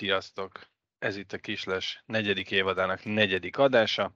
[0.00, 0.60] Sziasztok!
[0.98, 4.12] Ez itt a Kisles negyedik évadának negyedik adása.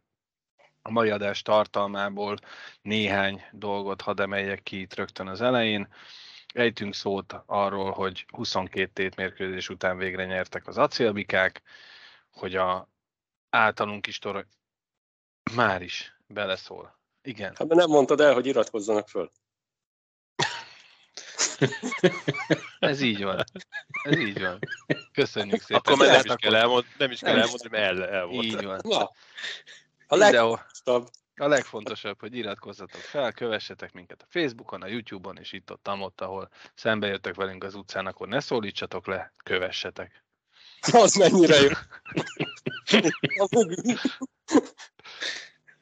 [0.83, 2.37] A mai adás tartalmából
[2.83, 5.89] néhány dolgot hadd emeljek ki itt rögtön az elején.
[6.55, 11.63] Ejtünk szót arról, hogy 22 tétmérkőzés után végre nyertek az acélbikák,
[12.31, 12.89] hogy a
[13.51, 14.47] általunk is torony...
[15.55, 16.99] Már is beleszól.
[17.23, 17.55] Igen.
[17.57, 19.31] Hát nem mondtad el, hogy iratkozzanak föl.
[22.79, 23.45] Ez így van.
[24.03, 24.59] Ez így van.
[25.13, 25.83] Köszönjük szépen.
[25.85, 28.45] Akkor már nem is kell elmondani, nem is kell elmondani, mert el, el volt.
[28.45, 28.81] Így van.
[28.83, 29.11] Na,
[30.07, 31.09] a legfontosabb.
[31.37, 36.21] A legfontosabb, hogy iratkozzatok fel, kövessetek minket a Facebookon, a YouTube-on, és itt ott, ott,
[36.21, 40.25] ahol szembe jöttök velünk az utcán, akkor ne szólítsatok le, kövessetek.
[40.93, 41.69] Az mennyire jó.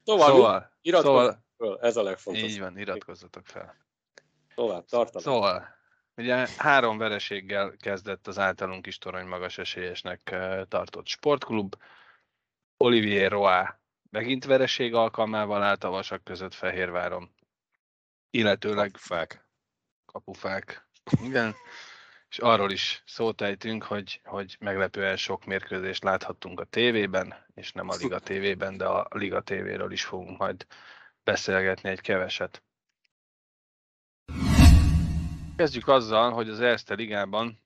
[0.05, 2.51] Tovább, Szóval, iratkozzanak szóval föl, ez a legfontosabb.
[2.51, 3.77] így van, iratkozzatok fel.
[4.55, 5.23] Tovább, tartalom.
[5.23, 5.77] Szóval,
[6.17, 11.75] ugye három vereséggel kezdett az általunk is torony magas esélyesnek eh, tartott sportklub.
[12.77, 17.35] Olivier Roa megint vereség alkalmával állt a vasak között Fehérváron.
[18.31, 19.47] Illetőleg Fák.
[20.07, 20.89] kapufák.
[21.23, 21.55] Igen.
[22.29, 27.89] És arról is szót ejtünk, hogy, hogy meglepően sok mérkőzést láthattunk a tévében, és nem
[27.89, 30.67] a Liga tévében, de a Liga tévéről is fogunk majd
[31.25, 32.63] beszélgetni egy keveset.
[35.57, 37.63] Kezdjük azzal, hogy az Erste Ligában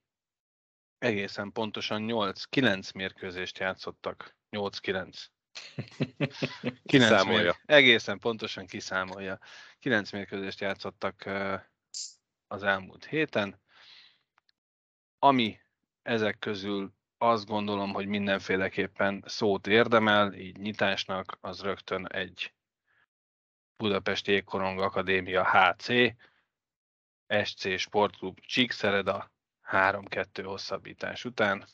[0.99, 4.37] egészen pontosan 8-9 mérkőzést játszottak.
[4.51, 5.27] 8-9.
[6.17, 7.43] 9 Kiszámolja.
[7.43, 9.39] mér- egészen pontosan kiszámolja.
[9.79, 11.29] 9 mérkőzést játszottak
[12.47, 13.61] az elmúlt héten.
[15.19, 15.61] Ami
[16.03, 22.55] ezek közül azt gondolom, hogy mindenféleképpen szót érdemel, így nyitásnak, az rögtön egy
[23.77, 25.89] Budapesti Jégkorong Akadémia HC,
[27.29, 29.33] SC Sportklub Csíkszereda
[29.71, 31.67] 3-2 hosszabbítás után.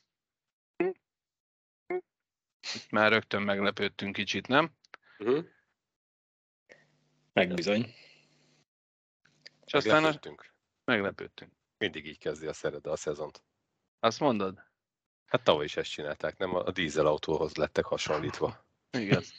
[2.74, 4.70] Itt már rögtön meglepődtünk kicsit, nem?
[5.18, 5.44] Uh-huh.
[7.32, 7.94] Meg bizony.
[9.64, 10.18] És aztán a...
[10.84, 11.52] Meglepődtünk.
[11.78, 13.42] Mindig így kezdi a Szereda a szezont.
[14.00, 14.70] Azt mondod?
[15.26, 16.54] Hát tavaly is ezt csinálták, nem?
[16.54, 18.64] A dízelautóhoz lettek hasonlítva.
[18.90, 19.32] Igaz.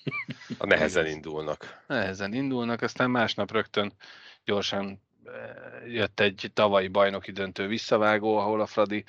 [0.57, 1.83] A nehezen indulnak.
[1.87, 3.93] Nehezen indulnak, aztán másnap rögtön
[4.43, 5.01] gyorsan
[5.87, 9.03] jött egy tavalyi bajnoki döntő visszavágó, ahol a Fradi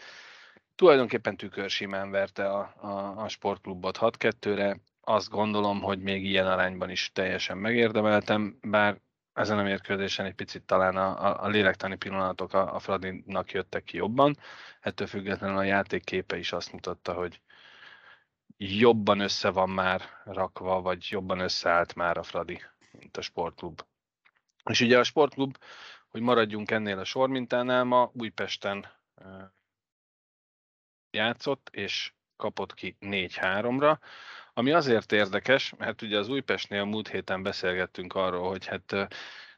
[0.74, 4.80] tulajdonképpen tükörsimán verte a, a, a sportklubot 6-2-re.
[5.00, 9.00] Azt gondolom, hogy még ilyen arányban is teljesen megérdemeltem, bár
[9.32, 13.96] ezen a mérkőzésen egy picit talán a, a, lélektani pillanatok a, a Fradinak jöttek ki
[13.96, 14.36] jobban.
[14.80, 17.40] Ettől függetlenül a játék képe is azt mutatta, hogy
[18.56, 23.82] jobban össze van már rakva, vagy jobban összeállt már a Fradi, mint a sportklub.
[24.70, 25.56] És ugye a sportklub,
[26.14, 28.86] hogy maradjunk ennél a sormintánál, ma Újpesten
[31.10, 33.98] játszott, és kapott ki 4-3-ra,
[34.52, 39.08] ami azért érdekes, mert ugye az Újpestnél múlt héten beszélgettünk arról, hogy hát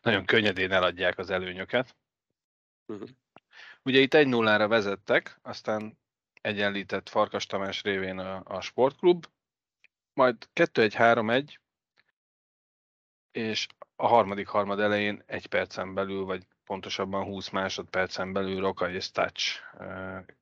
[0.00, 1.96] nagyon könnyedén eladják az előnyöket.
[2.86, 3.04] Mhm.
[3.82, 5.98] Ugye itt 1-0-ra vezettek, aztán
[6.40, 9.26] egyenlített Farkas Tamás révén a, a sportklub,
[10.12, 11.56] majd 2-1-3-1,
[13.30, 19.10] és a harmadik harmad elején egy percen belül, vagy pontosabban 20 másodpercen belül Roka és
[19.10, 19.60] Touch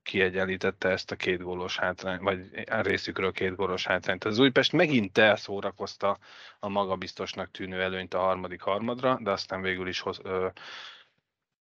[0.02, 4.24] kiegyenlítette ezt a két gólos hátrányt, vagy a részükről két gólos hátrányt.
[4.24, 6.18] Az Újpest megint elszórakozta
[6.58, 10.48] a magabiztosnak tűnő előnyt a harmadik harmadra, de aztán végül is hoz, ö,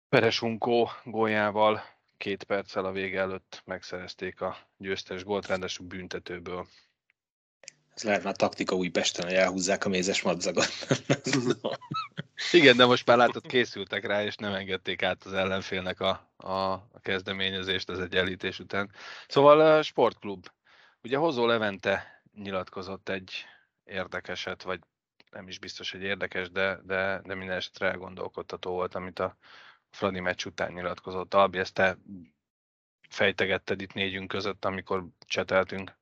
[0.08, 1.82] Peresunkó góljával
[2.16, 6.66] két perccel a vége előtt megszerezték a győztes gólt, ráadásul büntetőből.
[7.96, 10.69] Ez lehet már taktika Újpesten, hogy elhúzzák a mézes madzagot.
[12.52, 16.52] Igen, de most már látod, készültek rá, és nem engedték át az ellenfélnek a, a,
[16.72, 18.90] a kezdeményezést az egyenlítés után.
[19.28, 20.46] Szóval a sportklub.
[21.02, 23.44] Ugye Hozó Levente nyilatkozott egy
[23.84, 24.81] érdekeset, vagy
[25.31, 29.37] nem is biztos, hogy érdekes, de, de, de minden esetre elgondolkodtató volt, amit a
[29.90, 31.34] Fradi meccs után nyilatkozott.
[31.34, 31.99] Albi, ezt te
[33.08, 35.96] fejtegetted itt négyünk között, amikor cseteltünk.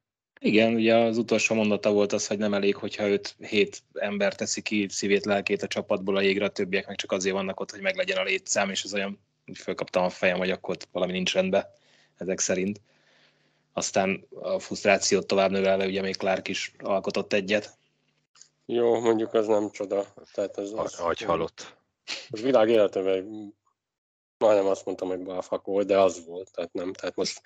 [0.44, 4.62] Igen, ugye az utolsó mondata volt az, hogy nem elég, hogyha őt hét ember teszi
[4.62, 7.80] ki szívét, lelkét a csapatból a jégre, a többiek meg csak azért vannak ott, hogy
[7.80, 11.32] meglegyen a létszám, és az olyan, hogy fölkaptam a fejem, hogy akkor ott valami nincs
[11.32, 11.66] rendben,
[12.16, 12.80] ezek szerint.
[13.72, 17.76] Aztán a frusztrációt tovább növelve, ugye még Clark is alkotott egyet.
[18.66, 20.14] Jó, mondjuk az nem csoda.
[20.32, 21.76] Tehát az, az, Agy halott.
[22.30, 23.54] az világ életemben
[24.38, 26.50] majdnem azt mondtam, hogy balfak volt, de az volt.
[26.52, 27.40] Tehát nem, tehát most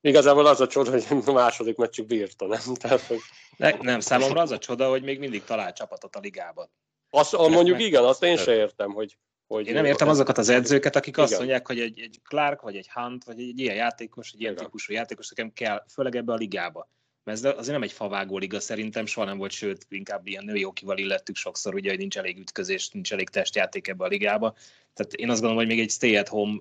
[0.00, 2.74] igazából az a csoda, hogy a második meccsig bírta, nem?
[2.80, 3.20] Tehát, hogy
[3.56, 6.70] Ne, nem, számomra az a csoda, hogy még mindig talál csapatot a ligában.
[7.10, 10.96] azt, mondjuk igen, azt én se értem, hogy hogy Én nem értem azokat az edzőket,
[10.96, 11.38] akik azt Igen.
[11.38, 14.64] mondják, hogy egy, egy Clark, vagy egy Hunt, vagy egy ilyen játékos, egy ilyen Igen.
[14.64, 16.88] típusú játékos nekem kell, főleg ebbe a ligába.
[17.26, 20.64] Mert ez azért nem egy favágó liga szerintem, soha nem volt, sőt, inkább ilyen női
[20.64, 24.54] okival illettük sokszor, ugye, hogy nincs elég ütközés, nincs elég testjáték ebbe a ligába.
[24.94, 26.60] Tehát én azt gondolom, hogy még egy stay-at-home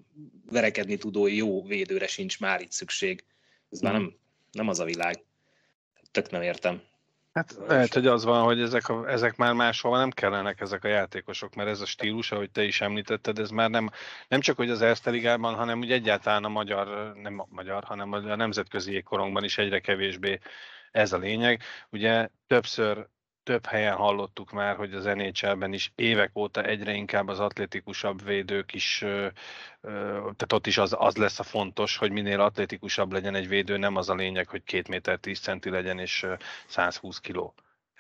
[0.52, 3.24] verekedni tudó jó védőre sincs már itt szükség.
[3.72, 4.16] Ez már nem,
[4.52, 5.24] nem az a világ.
[6.12, 6.82] Tök nem értem.
[7.36, 10.88] Hát lehet, hogy az van, hogy ezek, a, ezek már máshova nem kellenek ezek a
[10.88, 13.90] játékosok, mert ez a stílus, ahogy te is említetted, ez már nem,
[14.28, 18.12] nem csak hogy az Erste Ligában, hanem úgy egyáltalán a magyar, nem a magyar, hanem
[18.12, 20.40] a nemzetközi jégkorongban is egyre kevésbé
[20.92, 21.62] ez a lényeg.
[21.90, 23.08] Ugye többször,
[23.46, 28.74] több helyen hallottuk már, hogy az NHL-ben is évek óta egyre inkább az atletikusabb védők
[28.74, 28.98] is,
[29.82, 33.96] tehát ott is az, az lesz a fontos, hogy minél atletikusabb legyen egy védő, nem
[33.96, 36.34] az a lényeg, hogy 2 méter 10 centi legyen és ö,
[36.68, 37.54] 120 kiló.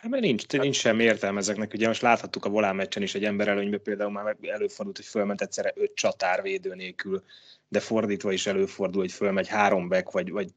[0.05, 1.73] Hát mert nincs, nincs semmi értelme ezeknek.
[1.73, 5.41] Ugye most láthattuk a volán meccsen is egy ember előnyben például már előfordult, hogy fölment
[5.41, 7.23] egyszerre öt csatár védő nélkül,
[7.67, 10.49] de fordítva is előfordul, hogy fölmegy három back, vagy, vagy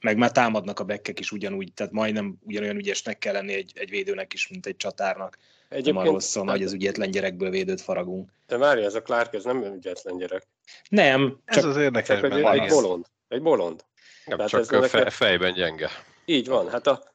[0.00, 3.90] meg már támadnak a bekkek is ugyanúgy, tehát majdnem ugyanolyan ügyesnek kell lenni egy, egy
[3.90, 5.38] védőnek is, mint egy csatárnak.
[5.68, 8.30] Nem arról szól, hogy az ügyetlen gyerekből védőt faragunk.
[8.46, 10.46] De várj, ez a Clark, ez nem ügyetlen gyerek.
[10.88, 13.06] Nem, Ez csak az érdekes Csak egy, egy bolond.
[13.28, 13.84] Egy bolond.
[14.24, 15.90] Nem, Tehát csak ez fe, neked- fejben gyenge.
[16.24, 16.70] Így van.
[16.70, 17.09] Hát a,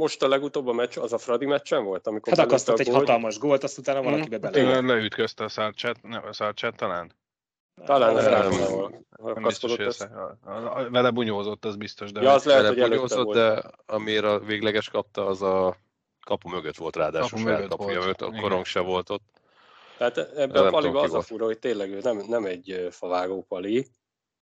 [0.00, 2.98] most a legutóbb a meccs, az a Fradi meccsen volt, amikor hát akasztott egy gólt.
[2.98, 4.60] hatalmas gólt, azt utána valakibe Mm, bele.
[4.60, 7.12] igen, leütközte a Sarcsát, nem, a Sarcsát talán?
[7.84, 9.42] Talán az Nem, Nem
[10.44, 13.36] a- vele bunyózott, az biztos, de Ja, az lehet, Vele hogy bunyózott, volt.
[13.38, 15.76] de amire a végleges kapta, az a
[16.24, 19.22] kapu mögött volt ráadásul, Kapu mögött kapuja volt, mögött, a korong se volt ott.
[19.98, 21.26] Tehát ebben Nem a ki az a volt.
[21.26, 23.86] fura, hogy tényleg ő nem, nem egy favágó pali,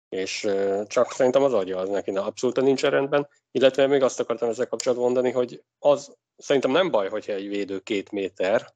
[0.10, 0.48] és
[0.88, 5.06] csak szerintem az agya az neki abszolút nincs rendben, illetve még azt akartam ezzel kapcsolatban
[5.06, 8.76] mondani, hogy az szerintem nem baj, hogyha egy védő két méter,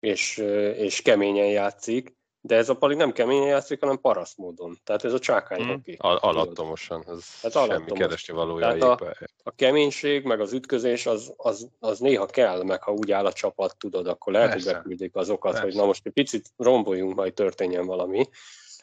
[0.00, 0.36] és,
[0.76, 4.78] és keményen játszik, de ez a pali nem keményen játszik, hanem paraszt módon.
[4.84, 5.68] Tehát ez a csákány Hmm.
[5.70, 5.96] hoki.
[5.98, 7.98] Al- alattomosan, ez Hát semmi alattomos.
[7.98, 9.30] keresni valója Tehát a- éppen.
[9.42, 13.32] a keménység, meg az ütközés, az, az, az néha kell, meg ha úgy áll a
[13.32, 14.66] csapat, tudod, akkor lehet, Persze.
[14.66, 15.66] hogy beküldik azokat, Persze.
[15.66, 18.28] hogy na most egy picit romboljunk, majd történjen valami.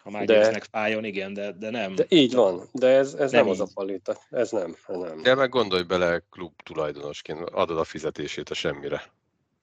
[0.04, 1.96] Ha már De- győznek fájjon, igen, de, de nem.
[1.96, 5.22] De így van, de ez, ez nem, Nem az a palita, ez nem, ez nem.
[5.22, 9.04] De meg gondolj bele klub tulajdonosként, adod a fizetését a semmire.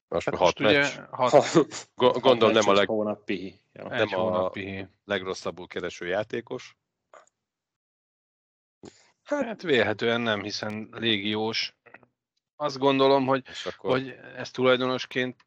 [0.08, 0.98] Most Hát hat most ugye meccs.
[1.10, 3.54] hat, Hat Gondolom nem a leg, hónap pihi.
[3.72, 3.88] Ja.
[3.88, 4.86] nem a- hónapi.
[5.04, 6.76] legrosszabbul kereső játékos.
[9.22, 11.76] Hát vélhetően nem, hiszen légiós.
[12.56, 15.46] Azt gondolom, hogy, akkor hogy ez tulajdonosként,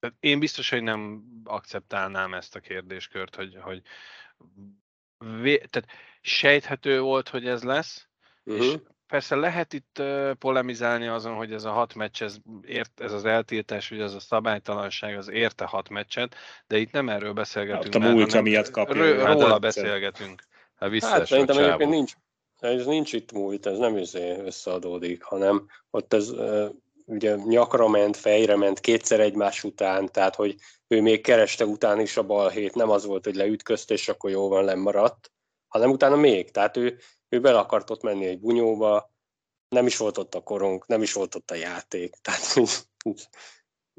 [0.00, 3.82] tehát én biztos, hogy nem akceptálnám ezt a kérdéskört, hogy, hogy
[5.18, 5.88] vé, tehát
[6.20, 8.08] sejthető volt, hogy ez lesz,
[8.44, 8.80] és Uh-huh.
[9.06, 12.36] persze lehet itt uh, polemizálni azon, hogy ez a hat meccs, ez,
[12.66, 16.34] ért, ez az eltiltás, hogy ez a szabálytalanság, az érte hat meccset,
[16.66, 17.94] de itt nem erről beszélgetünk.
[17.94, 18.94] Hát a múltja miatt kapja.
[18.94, 19.22] rö-.
[19.22, 20.42] Hát róla beszélgetünk.
[20.74, 22.12] hát Hát szerintem egyébként nincs,
[22.58, 26.32] ez nincs itt múlt, ez nem izé összeadódik, hanem ott ez
[27.10, 30.54] ugye nyakra ment, fejre ment kétszer egymás után, tehát hogy
[30.88, 34.48] ő még kereste után is a balhét, nem az volt, hogy leütközt, és akkor jó
[34.48, 35.32] van, lemaradt,
[35.68, 36.98] hanem utána még, tehát ő,
[37.28, 39.12] ő bele akart ott menni egy bunyóba,
[39.68, 42.54] nem is volt ott a korong, nem is volt ott a játék, tehát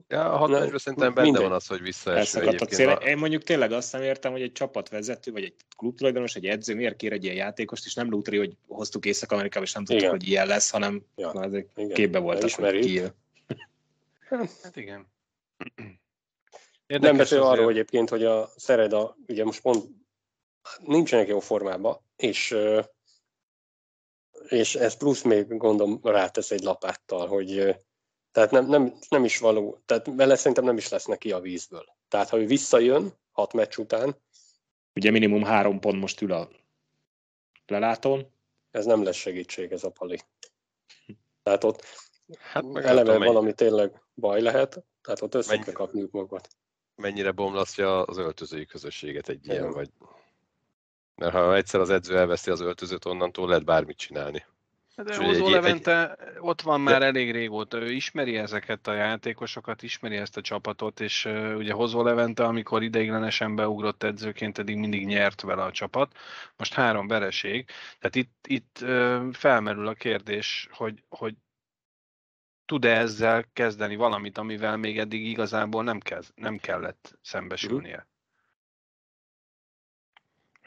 [0.08, 1.44] Ja, a hat Na, meccsben szerintem benne mindegy.
[1.44, 2.70] van az, hogy visszaeső egyébként.
[2.72, 2.90] cél.
[2.90, 6.76] A- Én mondjuk tényleg azt nem értem, hogy egy csapatvezető, vagy egy klubtulajdonos, egy edző
[6.76, 10.16] miért kér egy ilyen játékost, és nem lútri, hogy hoztuk Észak-Amerikába, és nem tudtuk, Igen.
[10.18, 11.34] hogy ilyen lesz, hanem Ja.
[11.34, 13.02] na, ezek Igen, képbe voltak, hogy ki.
[14.30, 15.08] Hát igen.
[15.76, 16.00] Nem
[16.88, 17.58] Érdekes beszél azért.
[17.58, 19.86] arról egyébként, hogy a Szereda, ugye most pont
[20.84, 22.56] nincsenek jó formában, és,
[24.48, 27.76] és ez plusz még gondom rátesz egy lapáttal, hogy
[28.32, 31.86] tehát nem, nem, nem is való, tehát vele szerintem nem is lesz neki a vízből.
[32.08, 34.16] Tehát ha ő visszajön hat meccs után,
[34.96, 36.50] Ugye minimum három pont most ül a
[37.68, 38.32] lelátón.
[38.72, 40.20] ez nem lesz segítség ez a pali.
[41.44, 41.86] Tehát ott
[42.40, 46.48] Hát eleve tudom, mennyi- valami tényleg baj lehet, tehát ott össze kell kapniuk magukat.
[46.96, 49.72] mennyire bomlasztja az öltözői közösséget egy ilyen, Igen.
[49.72, 49.90] vagy...
[51.16, 54.46] Mert ha egyszer az edző elveszi az öltözőt, onnantól lehet bármit csinálni.
[54.96, 59.84] De És Hozó egy- Levente ott van már elég régóta, ő ismeri ezeket a játékosokat,
[59.84, 65.06] ismeri ezt a csapatot, és uh, ugye Hozó Levente, amikor ideiglenesen beugrott edzőként, eddig mindig
[65.06, 66.18] nyert vele a csapat.
[66.58, 67.66] Most három vereség.
[68.00, 71.36] Tehát itt, itt uh, felmerül a kérdés, hogy, hogy
[72.66, 78.08] tud-e ezzel kezdeni valamit, amivel még eddig igazából nem, kezd, nem kellett szembesülnie.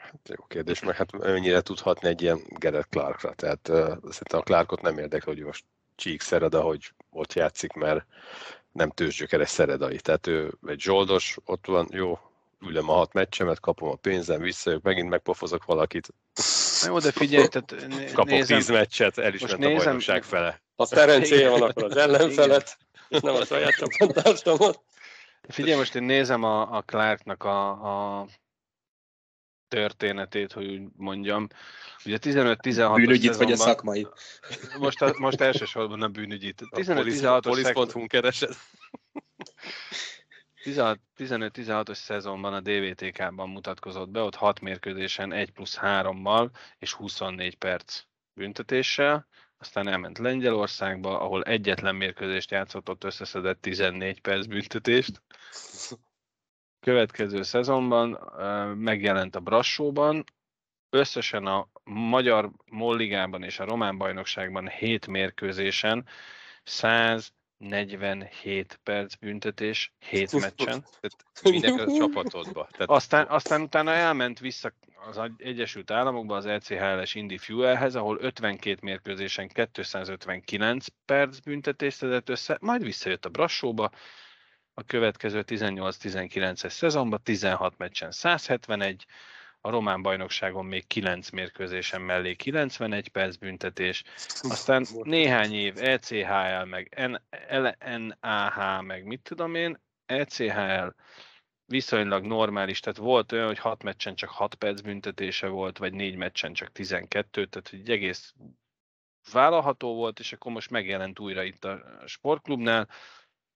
[0.05, 3.33] Hát jó kérdés, meg hát mennyire tudhatni egy ilyen Gerett Clarkra.
[3.33, 8.05] Tehát uh, szerintem a Clarkot nem érdekel, hogy most Csík Szereda, hogy ott játszik, mert
[8.71, 9.99] nem tőzsgyökeres szeredai.
[9.99, 12.19] Tehát ő egy zsoldos, ott van, jó,
[12.61, 16.07] ülöm a hat meccsemet, kapom a pénzem, visszajövök, megint megpofozok valakit.
[16.81, 19.83] Na jó, de figyelj, tehát né- Kapok nézem, tíz meccset, el is Most ment a
[19.83, 20.61] bajnokság fele.
[20.75, 22.77] Ha szerencséje van, akkor az ellenfelet,
[23.09, 24.79] és nem a saját csapattársamat.
[25.47, 28.27] figyelj, most én nézem a, a Clarknak a, a
[29.67, 31.47] történetét, hogy úgy mondjam.
[32.05, 34.07] Ugye 15-16 Bűnügyit vagy a szakmai?
[34.79, 36.61] most, a, most elsősorban a bűnügyit.
[36.61, 38.55] A polisz- 15-16-os polisz.hu keresed.
[40.63, 47.55] 16 15-16-os szezonban a DVTK-ban mutatkozott be, ott 6 mérkőzésen 1 plusz 3-mal és 24
[47.55, 48.01] perc
[48.33, 55.21] büntetéssel, aztán elment Lengyelországba, ahol egyetlen mérkőzést játszott, ott összeszedett 14 perc büntetést.
[56.85, 58.19] Következő szezonban
[58.77, 60.23] megjelent a Brassóban,
[60.89, 66.05] összesen a magyar molligában és a román bajnokságban 7 mérkőzésen
[66.63, 70.85] 147 perc büntetés 7 meccsen.
[70.99, 71.25] Tehát
[71.61, 72.67] minek a csapatodba.
[72.71, 74.73] Tehát Aztán, aztán utána elment vissza
[75.07, 82.57] az Egyesült Államokba, az ECHL-es Indy Fuelhez, ahol 52 mérkőzésen 259 perc büntetést szedett össze,
[82.61, 83.91] majd visszajött a Brassóba,
[84.77, 89.05] a következő 18-19-es szezonban 16 meccsen 171,
[89.61, 94.03] a román bajnokságon még 9 mérkőzésen mellé 91 perc büntetés,
[94.41, 97.11] aztán néhány év ECHL, meg
[97.49, 100.87] LNAH, meg mit tudom én, ECHL
[101.65, 106.15] viszonylag normális, tehát volt olyan, hogy 6 meccsen csak 6 perc büntetése volt, vagy 4
[106.15, 108.33] meccsen csak 12, tehát hogy egész
[109.31, 112.89] vállalható volt, és akkor most megjelent újra itt a sportklubnál,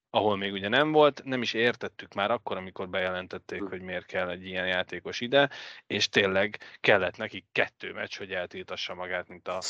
[0.10, 4.30] ahol még ugye nem volt, nem is értettük már akkor, amikor bejelentették, hogy miért kell
[4.30, 5.50] egy ilyen játékos ide,
[5.88, 9.62] és tényleg kellett neki kettő meccs, hogy eltiltassa magát, mint a...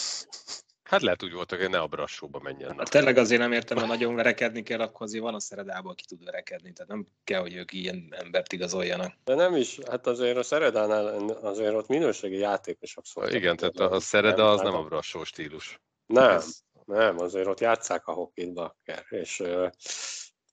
[0.83, 2.77] hát lehet úgy voltak, hogy ne a brassóba menjen.
[2.77, 6.03] Hát tényleg azért nem értem, ha nagyon verekedni kell, akkor azért van a szeredából, aki
[6.07, 6.73] tud verekedni.
[6.73, 9.13] Tehát nem kell, hogy ők ilyen embert igazoljanak.
[9.23, 13.33] De nem is, hát azért a Szeredánál azért ott minőségi játékosok szóltak.
[13.33, 15.79] Igen, tehát a Szereda az nem a brassó stílus.
[16.05, 16.41] Nem,
[16.85, 19.69] nem, azért ott játszák a hokit bakker, és uh,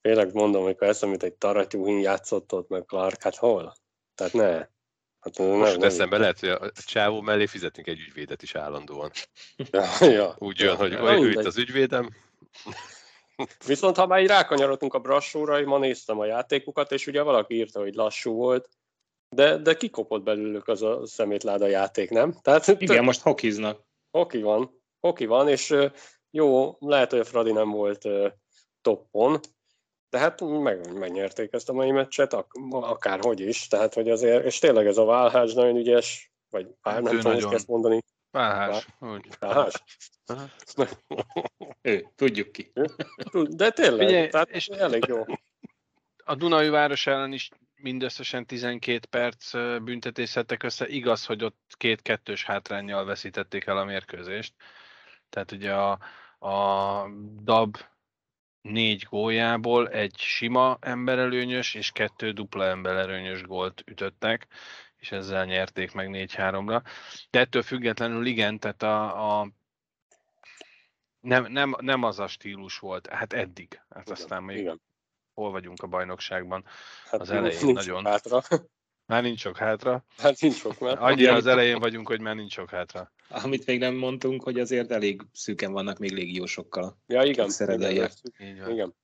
[0.06, 3.74] tényleg mondom, amikor ezt, amit egy Taratyúhin játszott ott, meg Clark, hát hol?
[4.14, 4.52] Tehát ne.
[5.20, 9.10] Hát nem, Most nem, eszembe, lehet, hogy a csávó mellé fizetünk egy ügyvédet is állandóan.
[9.70, 10.34] Ja, ja.
[10.38, 12.08] Úgy jön, hogy Ja, olyan ő itt az ügyvédem,
[13.66, 17.80] Viszont ha már így rákanyarodtunk a brassóra, ma néztem a játékukat, és ugye valaki írta,
[17.80, 18.68] hogy lassú volt,
[19.28, 22.32] de, de kikopott belőlük az a szemétláda játék, nem?
[22.42, 23.84] Tehát Igen, most hokiznak.
[24.10, 25.74] Hoki van, hoki van, és
[26.30, 28.08] jó, lehet, hogy a Fradi nem volt
[28.80, 29.40] toppon,
[30.10, 34.58] de hát meg, megnyerték ezt a mai meccset, ak- akárhogy is, tehát hogy azért, és
[34.58, 38.86] tényleg ez a válház nagyon ügyes, vagy Hát nem ő tudom, hogy ezt mondani, Válhás.
[39.00, 39.28] Úgy.
[39.38, 39.82] válház.
[41.82, 42.72] Ő, tudjuk ki.
[43.32, 45.24] De tényleg, Figyelj, tehát és- elég jó.
[46.24, 50.88] A Dunai város ellen is mindösszesen 12 perc ö, büntetést szedtek össze.
[50.88, 54.54] Igaz, hogy ott két-kettős hátrányjal veszítették el a mérkőzést.
[55.28, 55.98] Tehát ugye a,
[56.48, 57.08] a
[57.42, 57.76] DAB
[58.70, 64.46] négy góljából egy sima emberelőnyös és kettő dupla emberelőnyös gólt ütöttek,
[64.96, 66.82] és ezzel nyerték meg 4-3-ra.
[67.30, 69.50] De ettől függetlenül igen, tehát a, a
[71.20, 73.80] nem, nem, nem az a stílus volt, hát eddig.
[73.88, 74.80] Hát Igen, aztán még Igen.
[75.34, 76.64] hol vagyunk a bajnokságban.
[77.10, 78.04] Hát az elején nagyon.
[78.04, 78.42] Hátra.
[79.06, 80.04] Már nincs sok hátra.
[80.18, 81.02] Hát nincs sok már.
[81.02, 83.12] Annyira az elején vagyunk, hogy már nincs sok hátra.
[83.28, 86.98] Amit még nem mondtunk, hogy azért elég szűken vannak még légiósokkal.
[87.06, 87.48] Ja, igen.
[87.48, 88.12] Szeredaiak.
[88.38, 88.94] igen, igen.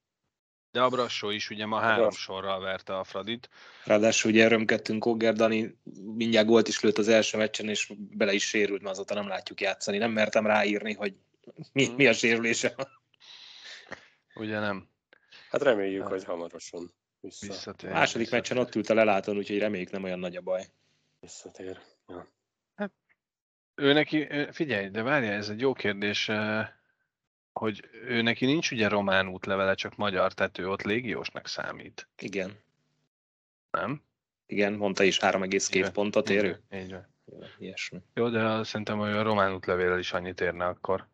[0.71, 2.17] De a Brassó is ugye ma három Brassó.
[2.17, 3.49] sorral verte a Fradit.
[3.83, 5.77] Ráadásul ugye örömkedtünk, Kogger Dani
[6.15, 9.61] mindjárt gólt is lőtt az első meccsen, és bele is sérült, mert azóta nem látjuk
[9.61, 9.97] játszani.
[9.97, 11.15] Nem mertem ráírni, hogy
[11.71, 12.75] mi, mi a sérülése.
[14.35, 14.91] Ugye nem
[15.49, 17.89] Hát reméljük, hogy hamarosan vissza, visszatér.
[17.89, 20.65] A második meccsen ott ült a lelátón, úgyhogy reméljük nem olyan nagy a baj.
[21.19, 21.79] visszatér.
[22.07, 22.27] Ja.
[23.75, 26.31] Ő neki, figyelj, de várjál, ez egy jó kérdés,
[27.53, 32.57] hogy ő neki nincs ugye román útlevele, csak magyar, tehát ő ott légiósnak számít, Igen.
[33.71, 34.01] nem?
[34.45, 35.91] Igen, mondta is 3,2 Igen.
[35.91, 36.61] pontot érő.
[36.71, 37.07] Így van.
[37.57, 38.01] Ilyesmi.
[38.13, 41.07] Jó, de szerintem hogy a román útlevélel is annyit érne akkor.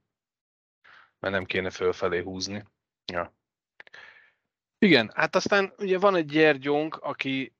[1.19, 2.63] Mert nem kéne fölfelé húzni.
[3.05, 3.33] Ja.
[4.79, 7.53] Igen, hát aztán ugye van egy Gyergyónk, aki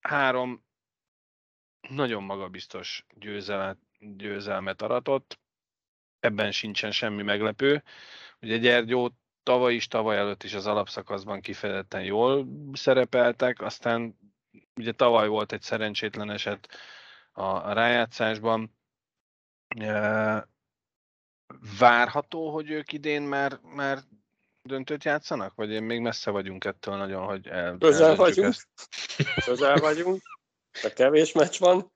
[0.00, 0.64] három
[1.88, 5.40] nagyon magabiztos győzelmet, győzelmet aratott.
[6.20, 7.82] Ebben sincsen semmi meglepő.
[8.40, 9.10] Ugye Gyergyó
[9.42, 14.18] tavaly is, tavaly előtt is az alapszakaszban kifejezetten jól szerepeltek, aztán
[14.74, 16.68] ugye tavaly volt egy szerencsétlen eset
[17.32, 18.76] a, a rájátszásban.
[21.78, 23.98] Várható, hogy ők idén már, már
[24.62, 25.54] döntőt játszanak?
[25.54, 28.48] Vagy én még messze vagyunk ettől nagyon, hogy el, Közel vagyunk.
[28.48, 28.68] Ezt?
[29.46, 30.22] Közel vagyunk.
[30.82, 31.92] A kevés meccs van.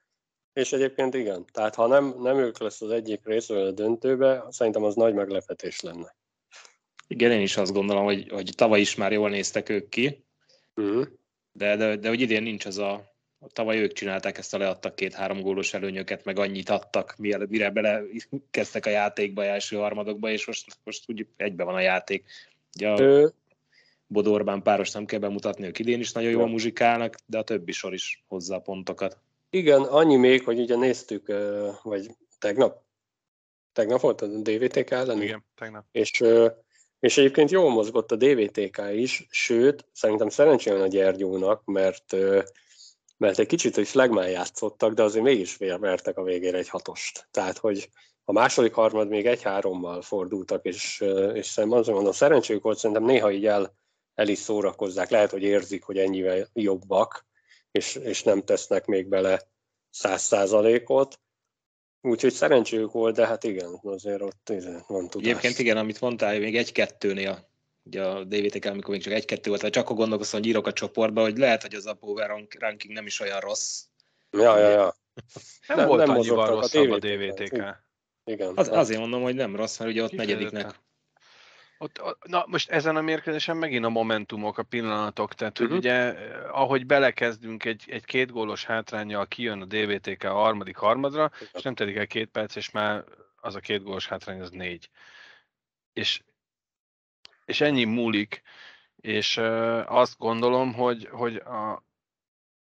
[0.53, 1.45] És egyébként igen.
[1.53, 5.81] Tehát ha nem, nem ők lesz az egyik részről a döntőbe, szerintem az nagy meglepetés
[5.81, 6.17] lenne.
[7.07, 10.25] Igen, én is azt gondolom, hogy, hogy tavaly is már jól néztek ők ki,
[10.75, 11.07] uh-huh.
[11.53, 13.15] de, de, de hogy idén nincs az a,
[13.53, 18.03] tavaly ők csinálták ezt a leadtak két-három gólos előnyöket, meg annyit adtak, mire, mire bele
[18.51, 22.25] kezdtek a játékba, első harmadokba, és most, most úgy egybe van a játék.
[22.75, 23.33] Ugye a Ő...
[24.07, 27.73] Bodo Orbán páros nem kell bemutatni, ők idén is nagyon jól muzsikálnak, de a többi
[27.73, 29.19] sor is hozza a pontokat.
[29.51, 31.33] Igen, annyi még, hogy ugye néztük,
[31.83, 32.83] vagy tegnap,
[33.73, 35.23] tegnap volt a DVTK ellen?
[35.23, 35.85] Igen, tegnap.
[35.93, 36.23] És,
[37.01, 42.17] és egyébként jól mozgott a DVTK is, sőt, szerintem szerencsére a Gyergyónak, mert
[43.17, 47.29] mert egy kicsit is legmán játszottak, de azért mégis vertek a végére egy hatost.
[47.31, 47.89] Tehát, hogy
[48.25, 51.05] a második harmad még egy-hárommal fordultak, és,
[51.35, 53.77] és szerintem azt mondom, szerencséjük volt, szerintem néha így el,
[54.15, 55.11] el is szórakozzák.
[55.11, 57.27] Lehet, hogy érzik, hogy ennyivel jobbak,
[57.71, 59.43] és, és nem tesznek még bele
[59.91, 61.21] száz százalékot.
[62.01, 64.53] Úgyhogy szerencséjük volt, de hát igen, azért ott
[64.87, 65.29] van tudás.
[65.29, 67.49] Egyébként igen, amit mondtál, még egy-kettőnél
[67.83, 71.21] ugye a DVTK, amikor még csak egy-kettő volt, csak akkor gondolkoztam, hogy írok a csoportba,
[71.21, 73.85] hogy lehet, hogy az a power ranking nem is olyan rossz.
[74.31, 74.97] Ja, ja, ja.
[75.67, 77.53] Nem, nem volt nem annyival rosszabb a DVTK.
[77.53, 77.85] A
[78.25, 78.53] Igen.
[78.55, 80.75] Az, azért mondom, hogy nem rossz, mert ugye ott negyediknek
[81.79, 85.81] ott, na most ezen a mérkőzésen megint a momentumok, a pillanatok, tehát hogy uh-huh.
[85.81, 86.15] ugye
[86.53, 91.75] ahogy belekezdünk egy, egy két gólos hátrányjal kijön a DVTK a harmadik harmadra, és nem
[91.75, 93.05] telik el két perc, és már
[93.41, 94.89] az a két gólos hátrány az négy.
[95.93, 96.23] És,
[97.45, 98.43] és ennyi múlik,
[98.97, 101.85] és uh, azt gondolom, hogy, hogy a,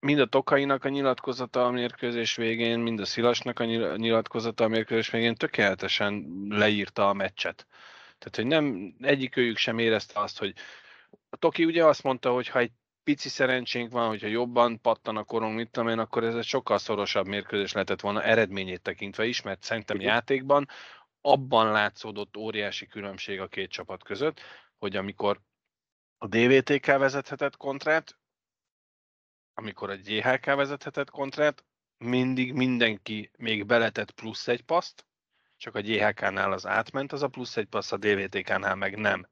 [0.04, 3.64] mind a Tokainak a nyilatkozata a mérkőzés végén, mind a Szilasnak a
[3.96, 7.66] nyilatkozata a mérkőzés végén tökéletesen leírta a meccset.
[8.18, 10.54] Tehát, hogy nem egyikőjük sem érezte azt, hogy
[11.30, 12.72] a Toki ugye azt mondta, hogy ha egy
[13.04, 16.78] pici szerencsénk van, hogyha jobban pattan a korong, mit tudom én, akkor ez egy sokkal
[16.78, 20.68] szorosabb mérkőzés lehetett volna eredményét tekintve is, mert szerintem játékban
[21.20, 24.40] abban látszódott óriási különbség a két csapat között,
[24.78, 25.40] hogy amikor
[26.18, 28.16] a DVTK vezethetett kontrát,
[29.54, 31.64] amikor a GHK vezethetett kontrát,
[31.98, 35.06] mindig mindenki még beletett plusz egy paszt,
[35.56, 39.28] csak a GHK-nál az átment az a plusz egy passz, a DVTK-nál meg nem.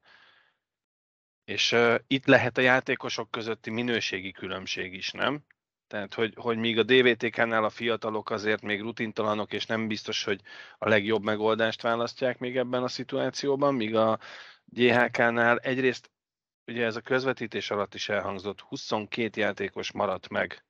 [1.45, 5.45] És uh, itt lehet a játékosok közötti minőségi különbség is, nem?
[5.93, 10.41] Tehát, hogy, hogy míg a DVTK-nál a fiatalok azért még rutintalanok, és nem biztos, hogy
[10.79, 14.19] a legjobb megoldást választják még ebben a szituációban, míg a
[14.65, 16.11] GHK-nál egyrészt,
[16.73, 20.65] ugye ez a közvetítés alatt is elhangzott, 22 játékos maradt meg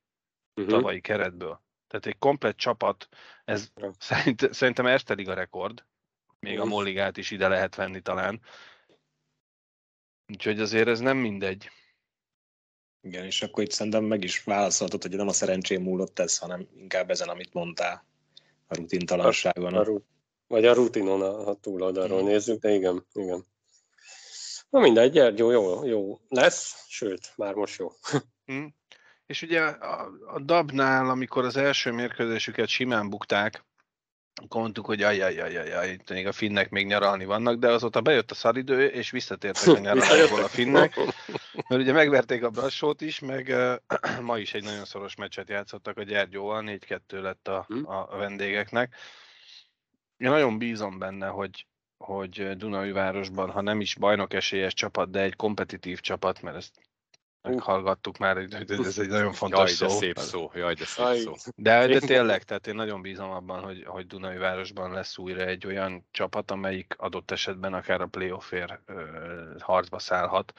[0.55, 0.75] uh-huh.
[0.75, 1.63] tavalyi keretből.
[1.87, 3.09] Tehát egy komplet csapat,
[3.45, 5.85] ez szerint, szerintem Erste a rekord,
[6.41, 8.41] még a Molligát is ide lehet venni talán.
[10.33, 11.71] Úgyhogy azért ez nem mindegy.
[13.01, 16.69] Igen, és akkor itt szerintem meg is válaszoltad, hogy nem a szerencsém múlott ez, hanem
[16.77, 18.05] inkább ezen, amit mondtál,
[18.67, 19.75] a rutintalanságon.
[19.75, 20.01] A, a,
[20.47, 22.29] vagy a rutinon, a túloldalról hmm.
[22.29, 23.45] nézzük, de igen, igen.
[24.73, 27.89] Na mindegy, Gyergyó jó, jó lesz, sőt, már most jó.
[28.45, 28.75] Hmm.
[29.27, 33.65] És ugye a, a Dabnál, amikor az első mérkőzésüket simán bukták,
[34.35, 38.87] akkor mondtuk, hogy ajajajajaj, még a finnek még nyaralni vannak, de azóta bejött a szaridő,
[38.87, 40.97] és visszatértek a nyaralásból a finnek,
[41.69, 45.97] mert ugye megverték a Brassót is, meg uh, ma is egy nagyon szoros meccset játszottak
[45.97, 47.87] a Gyergyóval, 4-2 lett a, hm.
[47.87, 48.95] a vendégeknek.
[50.17, 51.67] Én nagyon bízom benne, hogy,
[52.03, 56.81] hogy Dunajvárosban, ha nem is bajnok esélyes csapat, de egy kompetitív csapat, mert ezt
[57.43, 59.87] meghallgattuk már, hogy ez egy nagyon fontos jaj, szó.
[59.87, 61.35] de szép szó, jaj, de szép szó.
[61.57, 65.67] De, de tényleg, tehát én nagyon bízom abban, hogy, hogy Dunai Városban lesz újra egy
[65.67, 68.81] olyan csapat, amelyik adott esetben akár a playoffért
[69.59, 70.53] harcba szállhat,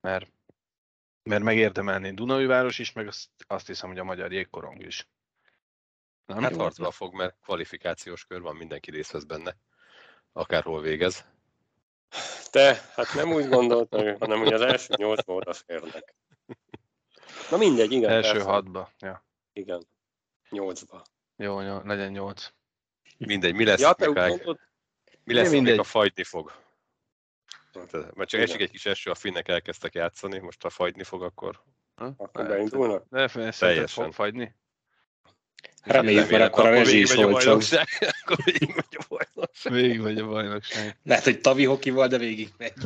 [0.00, 0.32] mert,
[1.22, 5.08] mert megérdemelné Dunai Város is, meg azt, azt hiszem, hogy a magyar jégkorong is.
[6.26, 9.56] Nem hát harcba fog, mert kvalifikációs kör van, mindenki részt vesz benne,
[10.32, 11.24] akárhol végez.
[12.50, 16.14] Te, hát nem úgy gondoltam, hanem hogy az első nyolcba oda férnek.
[17.50, 18.10] Na mindegy, igen.
[18.10, 18.48] Első persze.
[18.48, 19.24] hatba, ja.
[19.52, 19.86] Igen,
[20.50, 21.02] nyolcba.
[21.36, 22.52] Jó, jó, legyen nyolc.
[23.18, 24.58] Mindegy, mi lesz, ja, te mondod...
[25.24, 25.78] mi lesz, mindegy.
[25.78, 26.52] a fagyni fog?
[28.14, 31.62] Mert csak esik egy kis eső, a finnek elkezdtek játszani, most ha fagyni fog, akkor...
[31.94, 32.14] Ha?
[32.16, 33.04] Akkor beindulnak?
[33.10, 34.54] De teljesen fog fagyni.
[35.82, 37.52] Reméljük, mert akkor a rezsi is olcsó.
[38.22, 39.72] Akkor végig megy a bajnokság.
[39.72, 40.96] Végig megy a bajnokság.
[41.02, 42.72] Lehet, hogy tavi hokival, de végig megy.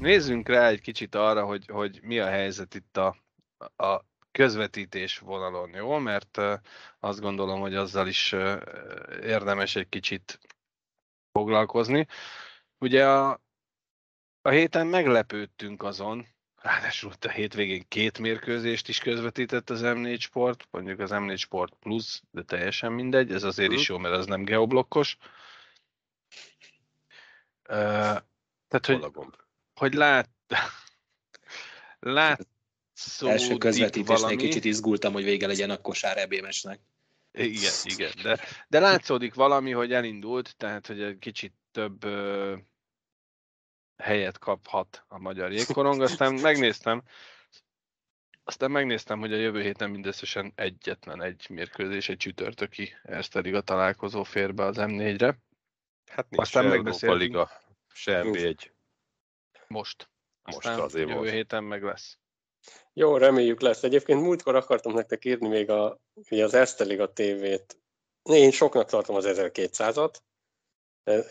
[0.00, 3.16] Nézzünk rá egy kicsit arra, hogy, hogy mi a helyzet itt a,
[3.76, 5.98] a közvetítés vonalon, jó?
[5.98, 6.40] Mert
[7.00, 8.34] azt gondolom, hogy azzal is
[9.22, 10.40] érdemes egy kicsit
[11.32, 12.06] foglalkozni.
[12.78, 13.40] Ugye a,
[14.42, 16.26] a héten meglepődtünk azon,
[16.60, 22.22] ráadásul a hétvégén két mérkőzést is közvetített az M4 Sport, mondjuk az M4 Sport Plus,
[22.30, 23.92] de teljesen mindegy, ez azért is mhm.
[23.92, 25.16] jó, mert az nem geoblokkos.
[27.68, 27.76] Uh,
[28.68, 29.06] tehát, hogy,
[29.74, 30.28] hogy lát,
[32.00, 32.46] lát
[33.20, 34.36] Első közvetítésnél valami...
[34.36, 36.80] kicsit izgultam, hogy vége legyen a kosár ebémesnek.
[37.32, 42.04] Igen, igen, de, de látszódik valami, hogy elindult, tehát hogy egy kicsit több
[44.00, 46.00] helyet kaphat a magyar jégkorong.
[46.00, 47.02] Aztán megnéztem,
[48.44, 54.22] aztán megnéztem, hogy a jövő héten mindösszesen egyetlen egy mérkőzés, egy csütörtöki Erste Liga találkozó
[54.22, 55.38] fér be az M4-re.
[56.10, 57.50] Hát nincs Aztán se Európa Liga,
[57.92, 58.70] se NB1.
[59.66, 60.10] Most.
[60.42, 61.30] Aztán Most azért jövő volt.
[61.30, 62.18] héten meg lesz.
[62.92, 63.82] Jó, reméljük lesz.
[63.82, 67.78] Egyébként múltkor akartam nektek írni még a, ugye az Erste Liga TV-t.
[68.22, 70.14] Én soknak tartom az 1200-at.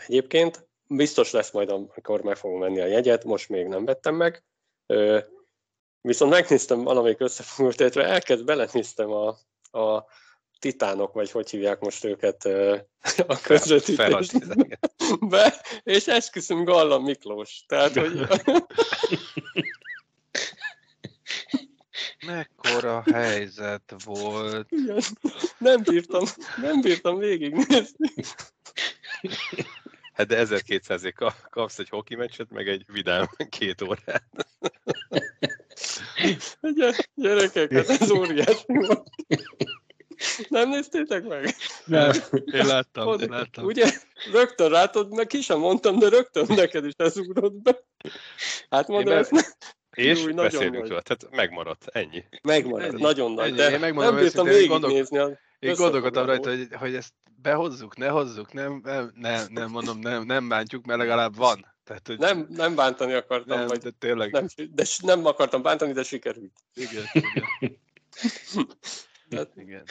[0.07, 4.43] Egyébként biztos lesz majd, amikor meg fogom venni a jegyet, most még nem vettem meg.
[6.01, 9.27] Viszont megnéztem valamelyik összefogult, illetve elkezd belenéztem a,
[9.79, 10.05] a
[10.59, 12.45] titánok, vagy hogy hívják most őket
[13.27, 17.63] a közvetítésbe, és esküszöm Galla Miklós.
[17.67, 18.19] Tehát, hogy...
[22.25, 24.71] Mekkora helyzet volt.
[24.71, 24.99] Igen.
[25.57, 26.23] Nem bírtam,
[26.61, 28.13] nem bírtam végignézni.
[30.19, 31.01] Hát de 1200
[31.49, 34.23] kapsz egy hoki meccset, meg egy vidám két órát.
[37.15, 38.63] Gyerekek, hát ez óriási
[40.47, 41.55] Nem néztétek meg?
[41.85, 42.11] Nem,
[42.45, 43.65] én láttam, Od, én láttam.
[43.65, 43.91] Ugye,
[44.31, 47.83] rögtön rátod, meg ki sem mondtam, de rögtön neked is ez ugrott be.
[48.69, 49.57] Hát mondom, ezt
[49.95, 52.23] és Új, beszélünk róla, tehát megmaradt, ennyi.
[52.41, 53.01] Megmaradt, ennyi.
[53.01, 53.57] nagyon nagy, ennyi.
[53.57, 55.17] de én megmondom nem bírtam végignézni.
[55.17, 55.39] Gondol...
[55.59, 60.23] Én gondolkodtam rajta, hogy, hogy ezt behozzuk, ne hozzuk, nem, nem, nem, nem mondom, nem,
[60.23, 61.73] nem bántjuk, mert legalább van.
[61.83, 62.17] Tehát, hogy...
[62.17, 64.31] nem, nem bántani akartam, nem, vagy, de tényleg.
[64.31, 66.53] Nem, de nem akartam bántani, de sikerült.
[66.73, 67.77] Igen, igen.
[69.29, 69.83] hát, igen.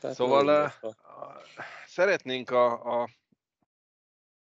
[0.00, 1.42] Tehát szóval a, a,
[1.86, 3.08] szeretnénk a, a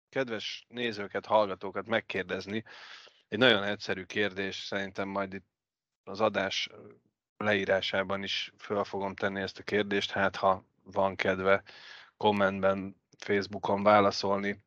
[0.09, 2.63] kedves nézőket, hallgatókat megkérdezni,
[3.27, 5.47] egy nagyon egyszerű kérdés, szerintem majd itt
[6.03, 6.69] az adás
[7.37, 11.63] leírásában is föl fogom tenni ezt a kérdést, hát ha van kedve
[12.17, 14.63] kommentben, Facebookon válaszolni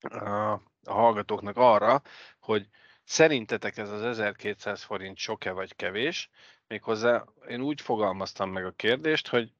[0.00, 2.02] a hallgatóknak arra,
[2.40, 2.68] hogy
[3.04, 6.30] szerintetek ez az 1200 forint sok-e vagy kevés?
[6.66, 9.52] Méghozzá én úgy fogalmaztam meg a kérdést, hogy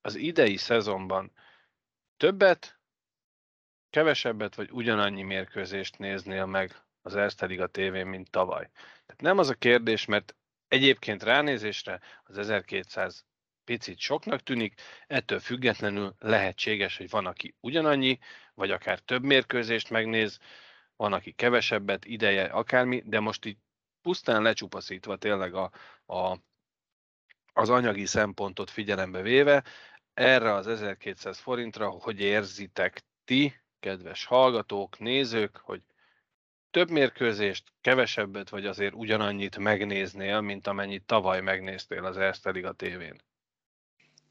[0.00, 1.32] az idei szezonban
[2.16, 2.78] többet,
[3.90, 8.70] kevesebbet vagy ugyanannyi mérkőzést néznél meg az Erste Liga tévén, mint tavaly.
[9.06, 10.34] Tehát nem az a kérdés, mert
[10.70, 13.24] egyébként ránézésre az 1200
[13.64, 18.18] picit soknak tűnik, ettől függetlenül lehetséges, hogy van, aki ugyanannyi,
[18.54, 20.38] vagy akár több mérkőzést megnéz,
[20.96, 23.58] van, aki kevesebbet, ideje, akármi, de most így
[24.02, 25.70] pusztán lecsupaszítva tényleg a,
[26.06, 26.38] a,
[27.52, 29.64] az anyagi szempontot figyelembe véve,
[30.14, 35.82] erre az 1200 forintra, hogy érzitek ti, kedves hallgatók, nézők, hogy
[36.70, 43.20] több mérkőzést, kevesebbet, vagy azért ugyanannyit megnéznél, mint amennyit tavaly megnéztél az Erste Liga tévén?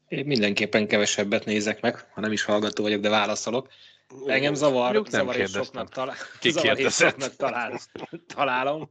[0.08, 3.68] Én mindenképpen kevesebbet nézek meg, ha nem is hallgató vagyok, de válaszolok.
[4.26, 7.80] Engem zavar, nem zavar és soknak, talál, zavar és soknak talál,
[8.26, 8.90] találom.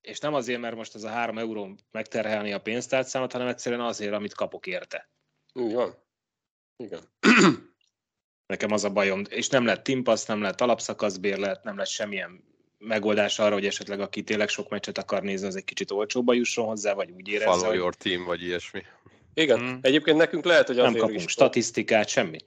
[0.00, 4.12] És nem azért, mert most ez a három euró megterhelni a pénztárcámat, hanem egyszerűen azért,
[4.12, 5.10] amit kapok érte.
[5.52, 5.94] Igen.
[6.76, 7.00] Igen.
[8.52, 12.44] Nekem az a bajom, és nem lett timpasz, nem lett alapszakaszbérlet, nem lett semmilyen
[12.78, 16.66] megoldás arra, hogy esetleg aki tényleg sok meccset akar nézni, az egy kicsit olcsóba jusson
[16.66, 17.50] hozzá, vagy úgy érezze.
[17.50, 18.82] Follow your team, vagy ilyesmi.
[19.34, 19.78] Igen, hmm.
[19.82, 22.38] egyébként nekünk lehet, hogy azért Nem kapunk is statisztikát, semmi.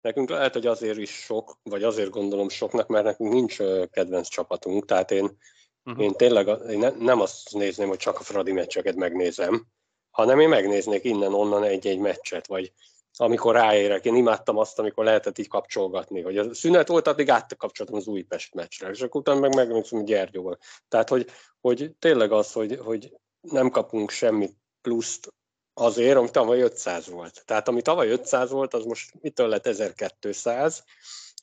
[0.00, 3.56] Nekünk lehet, hogy azért is sok, vagy azért gondolom soknak, mert nekünk nincs
[3.90, 5.38] kedvenc csapatunk, tehát én,
[5.84, 6.04] uh-huh.
[6.04, 9.66] én tényleg én ne, nem azt nézném, hogy csak a Fradi meccseket megnézem,
[10.10, 12.72] hanem én megnéznék innen-onnan egy-egy meccset, vagy
[13.20, 14.04] amikor ráérek.
[14.04, 18.54] Én imádtam azt, amikor lehetett így kapcsolgatni, hogy a szünet volt, addig átkapcsoltam az Újpest
[18.54, 20.58] meccsre, és akkor utána meg megnéztem Gyergyóval.
[20.88, 21.26] Tehát, hogy,
[21.60, 25.28] hogy tényleg az, hogy, hogy nem kapunk semmi pluszt
[25.74, 27.42] azért, ami tavaly 500 volt.
[27.44, 30.84] Tehát ami tavaly 500 volt, az most mitől lett 1200,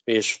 [0.04, 0.40] és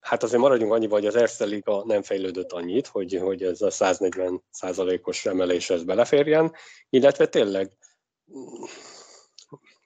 [0.00, 3.70] hát azért maradjunk annyiba, hogy az Erste Liga nem fejlődött annyit, hogy, hogy ez a
[3.70, 6.52] 140 százalékos emeléshez beleférjen,
[6.90, 7.76] illetve tényleg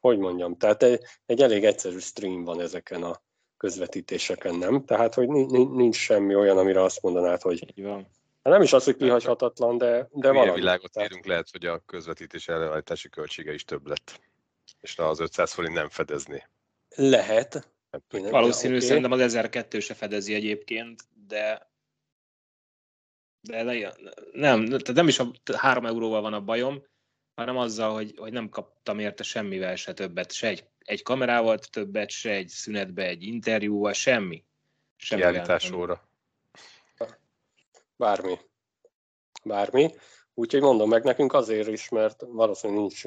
[0.08, 3.22] hogy mondjam, tehát egy, egy elég egyszerű stream van ezeken a
[3.56, 4.84] közvetítéseken, nem?
[4.84, 8.08] Tehát, hogy nincs semmi olyan, amire azt mondanád, hogy Így van.
[8.42, 10.58] Hát nem is az, hogy kihagyhatatlan, de, de valami.
[10.60, 11.10] világot tehát...
[11.10, 14.20] írunk, lehet, hogy a közvetítés előállítási költsége is több lett.
[14.80, 16.48] És az 500 forint nem fedezni.
[16.96, 17.72] Lehet.
[18.10, 18.86] Valószínű, okay.
[18.86, 21.72] szerintem az 1002 se fedezi egyébként, de
[23.40, 23.94] de
[24.32, 26.82] nem, tehát nem is a három euróval van a bajom,
[27.34, 32.10] hanem azzal, hogy, hogy nem kaptam érte semmivel se többet, se egy, egy kamerával többet,
[32.10, 34.44] se egy szünetbe, egy interjúval, semmi.
[34.96, 36.08] Kiállításóra.
[37.96, 38.38] Bármi.
[39.44, 39.90] Bármi.
[40.34, 43.02] Úgyhogy mondom meg nekünk azért is, mert valószínűleg nincs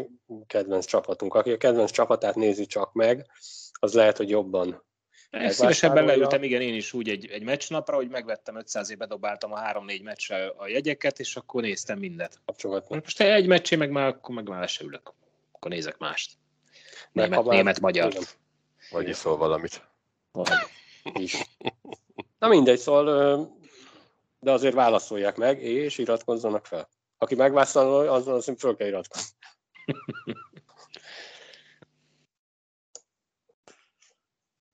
[0.47, 1.33] kedvenc csapatunk.
[1.33, 3.27] Aki a kedvenc csapatát nézi csak meg,
[3.71, 4.85] az lehet, hogy jobban
[5.31, 9.59] Szívesebben leültem, igen, én is úgy egy, egy meccsnapra, hogy megvettem 500 éve dobáltam a
[9.61, 12.39] 3-4 meccsre a jegyeket, és akkor néztem mindet.
[12.45, 12.99] Kapcsolatban.
[13.03, 15.13] Most egy meccsé, meg már, akkor meg már se ülök.
[15.51, 16.31] Akkor nézek mást.
[17.11, 18.13] Német, német magyar.
[18.91, 19.87] Vagy iszol valamit.
[20.31, 20.47] Vagy.
[21.13, 21.35] Is.
[22.39, 23.57] Na mindegy, szóval,
[24.39, 26.89] de azért válaszolják meg, és iratkozzanak fel.
[27.17, 29.35] Aki megválaszol, azon azt föl kell iratkozni.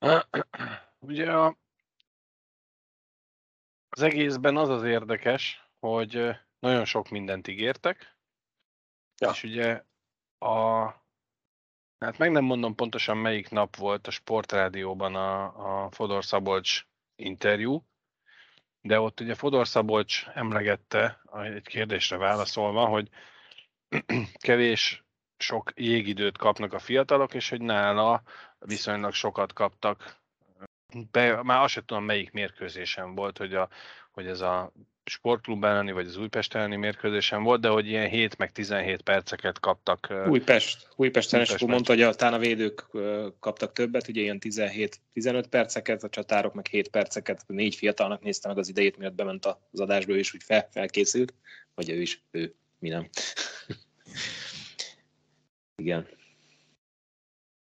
[0.99, 1.57] Ugye a,
[3.89, 8.17] az egészben az az érdekes, hogy nagyon sok mindent ígértek,
[9.17, 9.29] ja.
[9.29, 9.83] és ugye
[10.37, 10.83] a,
[11.99, 16.85] hát meg nem mondom pontosan melyik nap volt a Sportrádióban a, a Fodor Szabolcs
[17.15, 17.85] interjú,
[18.81, 23.09] de ott ugye Fodor Szabolcs emlegette egy kérdésre válaszolva, hogy
[24.47, 25.03] kevés
[25.37, 28.23] sok jégidőt kapnak a fiatalok, és hogy nála
[28.65, 30.21] viszonylag sokat kaptak.
[31.11, 33.69] Be, már azt sem tudom, melyik mérkőzésen volt, hogy, a,
[34.11, 34.71] hogy ez a
[35.05, 39.59] sportklub elleni, vagy az Újpest elleni mérkőzésen volt, de hogy ilyen 7 meg 17 perceket
[39.59, 40.13] kaptak.
[40.27, 42.85] Újpest, Újpest Újpest mondta, hogy a, a védők
[43.39, 48.57] kaptak többet, ugye ilyen 17-15 perceket, a csatárok meg 7 perceket, négy fiatalnak nézte meg
[48.57, 51.33] az idejét, miatt bement az adásba, és úgy fel, felkészült,
[51.75, 53.07] vagy ő is, ő, mi nem.
[55.75, 56.07] Igen.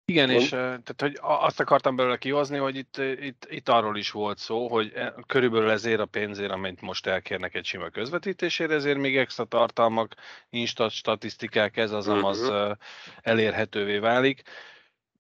[0.10, 4.38] Igen, és tehát, hogy azt akartam belőle kihozni, hogy itt, itt, itt arról is volt
[4.38, 4.94] szó, hogy
[5.28, 10.16] körülbelül ezért a pénzért, amit most elkérnek egy sima közvetítésére, ezért még extra tartalmak,
[10.50, 12.72] instat statisztikák, ez az, az uh-huh.
[13.22, 14.42] elérhetővé válik.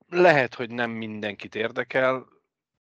[0.09, 2.27] Lehet, hogy nem mindenkit érdekel,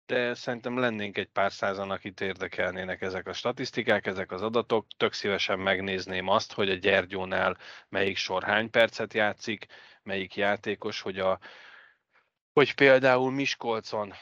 [0.06, 4.86] de szerintem lennénk egy pár százan, akit érdekelnének ezek a statisztikák, ezek az adatok.
[4.98, 7.58] Tök szívesen megnézném azt, hogy a Gyergyónál
[7.90, 9.66] melyik sor hány percet játszik,
[10.04, 11.40] melyik játékos, hogy, a,
[12.60, 14.14] hogy például Miskolcon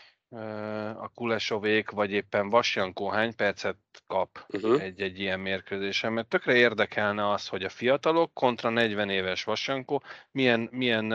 [1.00, 4.82] a Kulesovék, vagy éppen Vasjankó hány percet kap uh-huh.
[4.82, 10.68] egy-egy ilyen mérkőzésen, mert tökre érdekelne az, hogy a fiatalok kontra 40 éves Vasjankó milyen,
[10.72, 11.12] milyen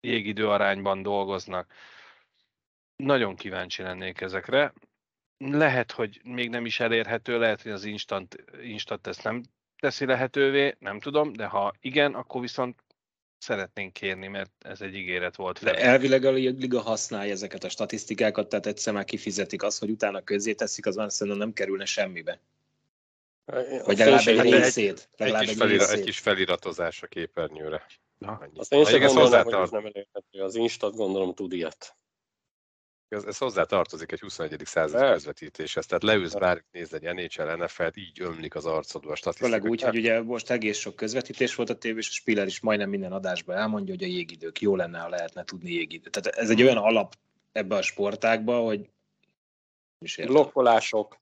[0.00, 1.72] jégidő arányban dolgoznak.
[2.96, 4.72] Nagyon kíváncsi lennék ezekre.
[5.38, 9.42] Lehet, hogy még nem is elérhető, lehet, hogy az instant, instant ezt nem
[9.78, 12.82] teszi lehetővé, nem tudom, de ha igen, akkor viszont
[13.40, 15.58] szeretnénk kérni, mert ez egy ígéret volt.
[15.58, 15.72] Fel.
[15.72, 20.20] De elvileg a liga használja ezeket a statisztikákat, tehát egyszer már kifizetik azt, hogy utána
[20.20, 22.40] közzé teszik, az már szerintem nem kerülne semmibe.
[23.84, 25.08] Vagy legalább egy részét.
[25.16, 27.86] Legalább egy, kis felira, egy kis feliratozás a képernyőre.
[28.18, 30.42] Na, azt én sem gondolom, hogy ez nem elérhető.
[30.42, 31.96] Az Instat gondolom tud ilyet.
[33.10, 34.60] Ez, ez hozzá tartozik egy 21.
[34.64, 35.86] század közvetítéshez.
[35.86, 39.50] Tehát leülsz bár nézd egy NHL, NFL-t, így ömlik az arcodba a statisztika.
[39.50, 42.60] Főleg úgy, hogy ugye most egész sok közvetítés volt a tévé, és a Spiller is
[42.60, 46.12] majdnem minden adásban elmondja, hogy a jégidők jó lenne, ha lehetne tudni jégidőt.
[46.12, 47.14] Tehát ez egy olyan alap
[47.52, 48.90] ebbe a sportákba, hogy
[50.16, 51.20] Blokkolások,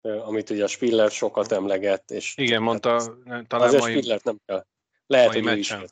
[0.00, 2.10] amit ugye a Spiller sokat emlegett.
[2.10, 3.92] És Igen, mondta, talán mai...
[3.92, 4.66] Spillert nem kell.
[5.06, 5.82] Lehet, mai hogy meccsen.
[5.82, 5.90] is.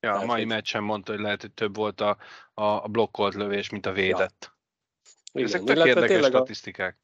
[0.00, 2.16] Ja, a mai meccsen mondta, hogy lehet, hogy több volt a,
[2.54, 4.36] a blokkolt lövés, mint a védett.
[4.40, 4.51] Ja.
[5.32, 6.98] Igen, Ezek tök érdekes statisztikák.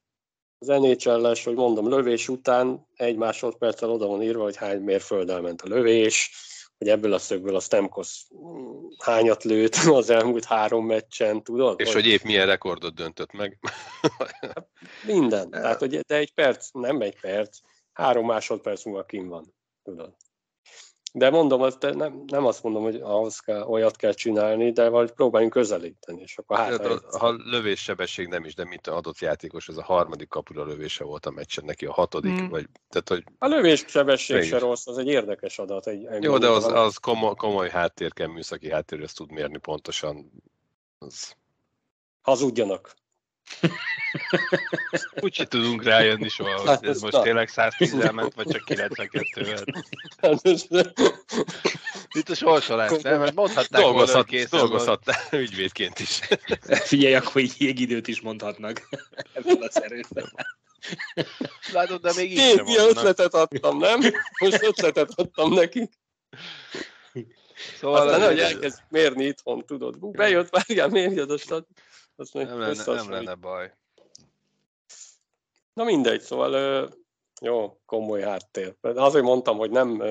[0.58, 5.62] Az nhl hogy mondom, lövés után egy másodperccel oda van írva, hogy hány mérfölddel ment
[5.62, 6.30] a lövés,
[6.78, 8.26] hogy ebből a szögből a Stemkos
[8.98, 11.80] hányat lőtt az elmúlt három meccsen, tudod?
[11.80, 13.58] És hogy, hogy épp milyen rekordot döntött meg.
[14.40, 14.68] Hát
[15.06, 15.50] minden.
[15.62, 17.58] Tehát, hogy de egy perc, nem egy perc,
[17.92, 20.16] három másodperc múlva kim van, tudod.
[21.12, 25.10] De mondom, azt nem, nem azt mondom, hogy ahhoz kell, olyat kell csinálni, de vagy
[25.10, 26.86] próbáljunk közelíteni, és akkor hát...
[26.86, 31.26] a, ha lövéssebesség nem is, de mint adott játékos, ez a harmadik kapura lövése volt
[31.26, 32.48] a meccsen, neki a hatodik, hmm.
[32.48, 32.66] vagy...
[32.88, 33.24] Tehát, hogy...
[33.38, 35.86] A lövéssebesség se rossz, az egy érdekes adat.
[35.86, 39.58] Egy, egy Jó, de az, az komoly, komoly háttér kell, műszaki háttér, ezt tud mérni
[39.58, 40.30] pontosan.
[40.98, 41.36] Az...
[42.20, 42.94] Hazudjanak.
[45.20, 49.54] Úgyse tudunk rájönni soha, hogy ez most tényleg 110 ment, vagy csak 92
[50.20, 50.42] hát
[52.12, 53.18] Itt a sorsolás, nem?
[53.18, 56.20] Mert mondhatnák Dolgozhat, készen Dolgozhattál ügyvédként is.
[56.68, 58.88] Figyelj, akkor így jégidőt is mondhatnak
[59.32, 60.04] ebből a szerűen.
[61.72, 64.00] Látod, de még így Két ilyen ötletet adtam, nem?
[64.38, 65.88] Most ötletet adtam neki.
[67.78, 69.98] Szóval Aztán, hogy elkezd mérni itthon, tudod.
[69.98, 71.66] Bejött, várjál, mérjed a stat.
[72.18, 73.74] Azt nem, lenne, nem lenne baj.
[75.72, 76.88] Na mindegy, szóval
[77.40, 78.76] jó, komoly háttér.
[78.80, 80.02] Azért mondtam, hogy nem,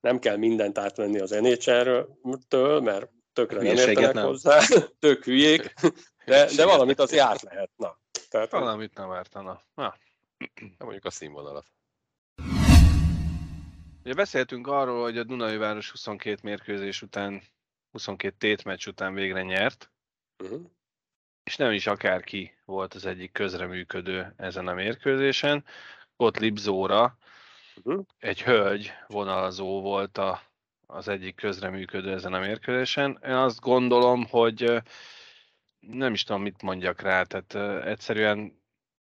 [0.00, 4.26] nem kell mindent átvenni az NHL-től, mert tökre nem értenek nem.
[4.26, 4.60] hozzá,
[4.98, 5.74] tök hülyék,
[6.24, 7.70] de, de valamit azért át lehet.
[7.76, 9.62] Na, tehát, valamit nem ártana.
[9.74, 9.94] Na,
[10.78, 11.66] mondjuk a színvonalat.
[14.04, 17.42] Ugye beszéltünk arról, hogy a Dunai Város 22 mérkőzés után,
[17.90, 19.90] 22 tétmeccs után végre nyert,
[20.44, 20.60] uh-huh.
[21.46, 25.64] És nem is akárki volt az egyik közreműködő ezen a mérkőzésen.
[26.16, 27.18] Ott Libzóra
[27.82, 28.04] uh-huh.
[28.18, 30.42] egy hölgy vonalzó volt a,
[30.86, 33.18] az egyik közreműködő ezen a mérkőzésen.
[33.24, 34.82] Én azt gondolom, hogy
[35.80, 38.62] nem is tudom, mit mondjak rá, tehát egyszerűen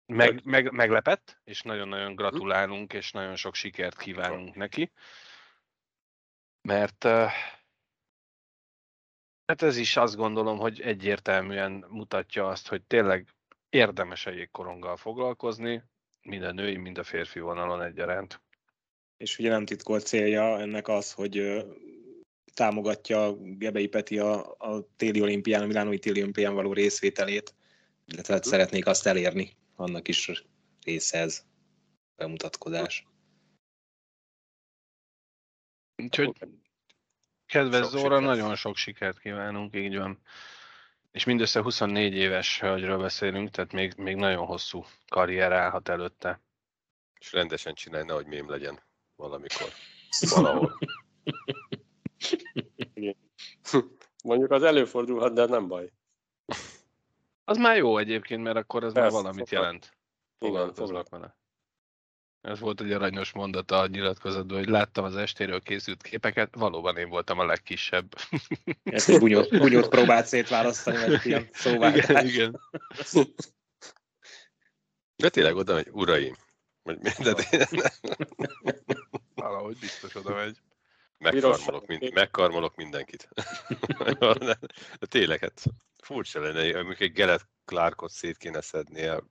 [0.07, 2.17] meg, meg, meglepett, és nagyon-nagyon mhm.
[2.17, 4.93] gratulálunk, és nagyon sok sikert kívánunk neki.
[6.63, 7.09] Mert
[9.47, 13.35] hát ez is azt gondolom, hogy egyértelműen mutatja azt, hogy tényleg
[13.69, 15.83] érdemes a jégkoronggal foglalkozni,
[16.23, 18.43] mind a női, mind a férfi vonalon egyaránt.
[19.17, 21.65] És ugye nem titkolt célja ennek az, hogy
[22.55, 27.55] támogatja Gebei Peti a, a téli olimpián, a Milánói téli olimpián való részvételét,
[28.05, 30.45] illetve hát szeretnék azt elérni annak is
[30.85, 31.47] része ez
[32.17, 33.07] bemutatkozás.
[36.03, 36.33] Úgyhogy
[37.47, 38.37] kedves sok Zóra, sikert.
[38.37, 40.19] nagyon sok sikert kívánunk, így van.
[41.13, 46.41] És mindössze 24 éves hölgyről beszélünk, tehát még, még nagyon hosszú karrier állhat előtte.
[47.21, 48.81] És rendesen csinálj, nehogy mém legyen
[49.17, 49.69] valamikor.
[50.35, 50.79] Valahol.
[54.25, 55.93] Mondjuk az előfordulhat, de nem baj.
[57.45, 59.65] Az már jó egyébként, mert akkor ez Persze, már valamit fogad.
[59.65, 59.97] jelent.
[60.39, 61.37] Foglalkoznak vele.
[62.45, 67.09] Ez volt egy aranyos mondata a nyilatkozatban, hogy láttam az estéről készült képeket, valóban én
[67.09, 68.15] voltam a legkisebb.
[68.83, 72.05] Ezt egy bunyót, bunyót próbált szétválasztani, vagy ilyen szóváltás.
[72.05, 72.61] Igen, igen.
[75.17, 76.37] De tényleg oda megy, uraim.
[76.83, 77.49] Vagy mindent
[79.35, 80.59] Valahogy biztos oda megy.
[81.19, 83.29] Megkarmolok, mind, megkarmolok mindenkit.
[85.01, 85.63] De tényleg, hát
[86.03, 89.23] furcsa lenne, amikor egy Gelet Clarkot szét kéne szednie.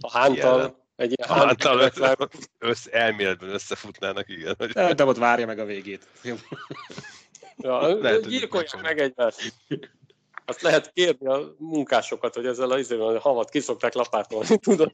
[0.00, 2.16] A hántal, egy ilyen hántal össze,
[2.58, 4.54] össze, elméletben összefutnának, igen.
[4.72, 6.06] De, de ott várja meg a végét.
[7.56, 9.54] ja, lehet, gyilkolják meg egymást.
[10.44, 14.92] Azt lehet kérni a munkásokat, hogy ezzel a, izével, a havat kiszokták lapátolni, tudod?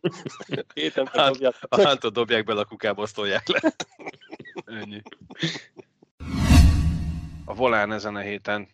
[0.75, 1.55] Héten hát, dobják.
[1.61, 3.75] A hántot dobják bele, a kukába osztolják le.
[4.65, 5.03] Ennyi.
[7.45, 8.69] A volán ezen a héten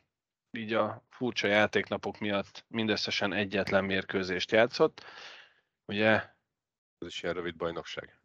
[0.51, 5.05] így a furcsa játéknapok miatt mindösszesen egyetlen mérkőzést játszott.
[5.87, 6.32] Ugye?
[7.03, 8.19] Ez is ilyen rövid bajnokság.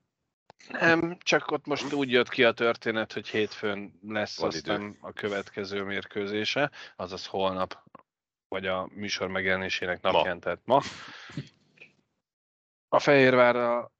[0.67, 4.97] Nem, csak ott most úgy jött ki a történet, hogy hétfőn lesz Van aztán idő.
[5.01, 7.83] a következő mérkőzése, azaz holnap,
[8.47, 10.41] vagy a műsor megjelenésének napján, ma.
[10.41, 10.81] tehát ma.
[12.89, 13.91] A Fehérvár a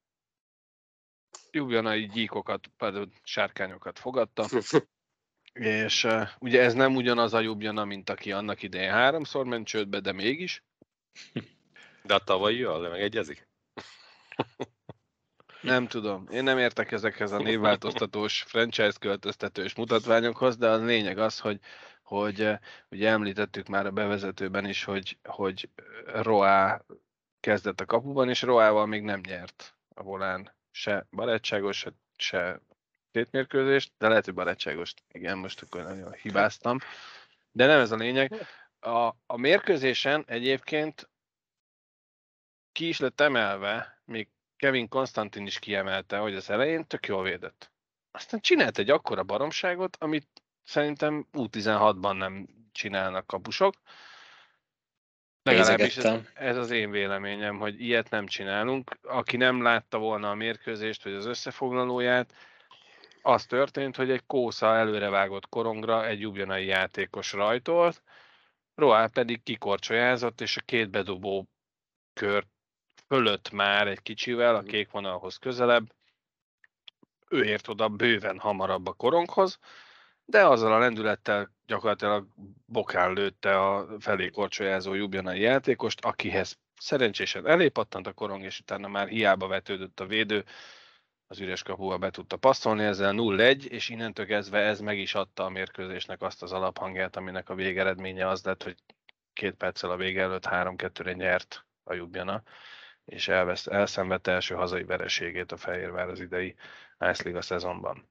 [1.52, 4.46] Jubjanai gyíkokat, pardon, sárkányokat fogadta,
[5.54, 10.00] és uh, ugye ez nem ugyanaz a Jubjana, mint aki annak idején háromszor ment csődbe,
[10.00, 10.64] de mégis.
[12.04, 13.48] De a tavalyi jól megegyezik?
[15.62, 16.28] Nem tudom.
[16.32, 21.60] Én nem értek ezekhez a névváltoztatós, franchise költöztetős mutatványokhoz, de a lényeg az, hogy,
[22.04, 22.50] hogy
[22.90, 25.70] ugye említettük már a bevezetőben is, hogy, hogy
[26.06, 26.82] Roá
[27.40, 32.62] kezdett a kapuban, és Roával még nem nyert a volán se barátságos, se, se
[33.12, 34.94] tétmérkőzést, de lehet, hogy barátságos.
[35.12, 36.78] Igen, most akkor nagyon hibáztam.
[37.52, 38.34] De nem ez a lényeg.
[38.80, 41.10] A, a mérkőzésen egyébként
[42.78, 47.72] ki is lett emelve, még Kevin Konstantin is kiemelte, hogy az elején tök jól védett.
[48.12, 50.28] Aztán csinált egy akkora baromságot, amit
[50.64, 53.74] szerintem U16-ban nem csinálnak kapusok.
[55.44, 58.98] Legalábbis ez, ez az én véleményem, hogy ilyet nem csinálunk.
[59.02, 62.34] Aki nem látta volna a mérkőzést, vagy az összefoglalóját,
[63.22, 68.04] az történt, hogy egy kósza előrevágott korongra egy jubjanai játékos rajtolt,
[68.76, 71.48] Roá pedig kikorcsolyázott, és a két bedobó
[72.14, 72.46] kör
[73.08, 75.94] fölött már egy kicsivel, a kék vonalhoz közelebb,
[77.30, 79.60] ő ért oda bőven hamarabb a koronghoz,
[80.26, 82.28] de azzal a lendülettel gyakorlatilag
[82.66, 89.08] bokán lőtte a felé korcsolyázó Jubjanai játékost, akihez szerencsésen elépattant a korong, és utána már
[89.08, 90.46] hiába vetődött a védő,
[91.28, 95.46] az üres kapuba be tudta passzolni, ezzel 0-1, és innentől kezdve ez meg is adta
[95.46, 98.76] a mérkőzésnek azt az alaphangját, aminek a végeredménye az lett, hogy
[99.34, 102.44] két perccel a vége előtt 3-2-re nyert a Jubjana,
[103.08, 106.56] és elvesz, elszenvedte első hazai vereségét a Fehérvár az idei
[107.12, 108.08] Ice Liga szezonban.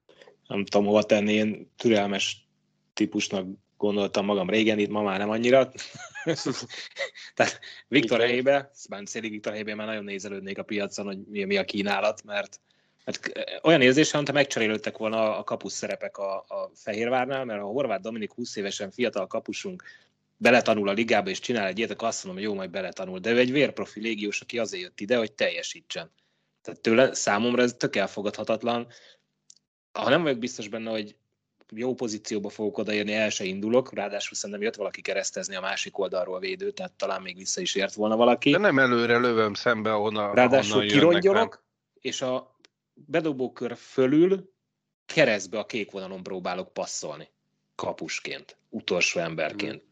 [0.47, 2.47] Nem tudom hova tenni, én türelmes
[2.93, 5.71] típusnak gondoltam magam régen, itt ma már nem annyira.
[7.35, 8.71] Tehát Viktor helyébe,
[9.03, 12.59] Széli Viktor helyébe már nagyon nézelődnék a piacon, hogy mi, mi a kínálat, mert
[13.07, 13.31] mert
[13.61, 18.33] olyan érzésem, mintha megcserélődtek volna a kapus szerepek a, a Fehérvárnál, mert a Horváth Dominik
[18.33, 19.83] 20 évesen fiatal kapusunk
[20.37, 23.19] beletanul a ligába és csinál egy ilyet, akkor azt mondom, hogy jó, majd beletanul.
[23.19, 26.11] De ő egy vérprofi légiós, aki azért jött ide, hogy teljesítsen.
[26.61, 28.87] Tehát tőle számomra ez tök elfogadhatatlan.
[29.91, 31.15] Ha nem vagyok biztos benne, hogy
[31.71, 36.39] jó pozícióba fogok odaérni, el se indulok, ráadásul szerintem jött valaki keresztezni a másik oldalról
[36.39, 38.51] védő, tehát talán még vissza is ért volna valaki.
[38.51, 41.65] De nem előre lövöm szembe, ahonnan Ráadásul kirongyolok,
[41.99, 42.57] és a
[42.93, 44.53] bedobókör fölül
[45.05, 47.29] keresztbe a kék vonalon próbálok passzolni
[47.75, 49.83] kapusként, utolsó emberként.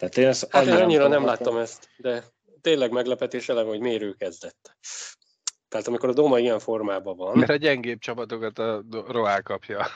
[0.00, 2.24] Tehát én ezt hát én annyira nem láttam ezt, de
[2.60, 4.76] tényleg meglepetés eleve, hogy mérő kezdett.
[5.68, 7.38] Tehát amikor a Doma ilyen formában van...
[7.38, 9.86] Mert a gyengébb csapatokat a Roá kapja.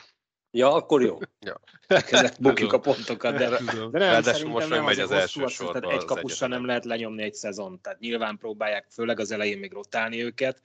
[0.50, 1.18] Ja, akkor jó.
[1.46, 1.60] ja.
[1.86, 5.80] Ezek bukjuk a pontokat, de, de nem, Ráadásul most nem megy az első sorba.
[5.80, 7.80] Tehát egy kapussal nem lehet lenyomni egy szezon.
[7.80, 10.62] Tehát nyilván próbálják, főleg az elején még rotálni őket,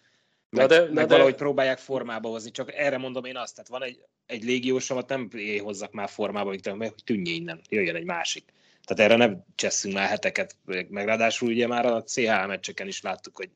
[0.49, 2.51] meg, de, meg de, valahogy próbálják formába hozni.
[2.51, 5.29] Csak erre mondom én azt, tehát van egy, egy légiósomat, nem
[5.61, 8.53] hozzak már formába, hogy tűnj innen, jöjjön egy másik.
[8.89, 13.35] Tehát erre nem cseszünk már heteket, meg ráadásul ugye már a CH meccseken is láttuk,
[13.35, 13.49] hogy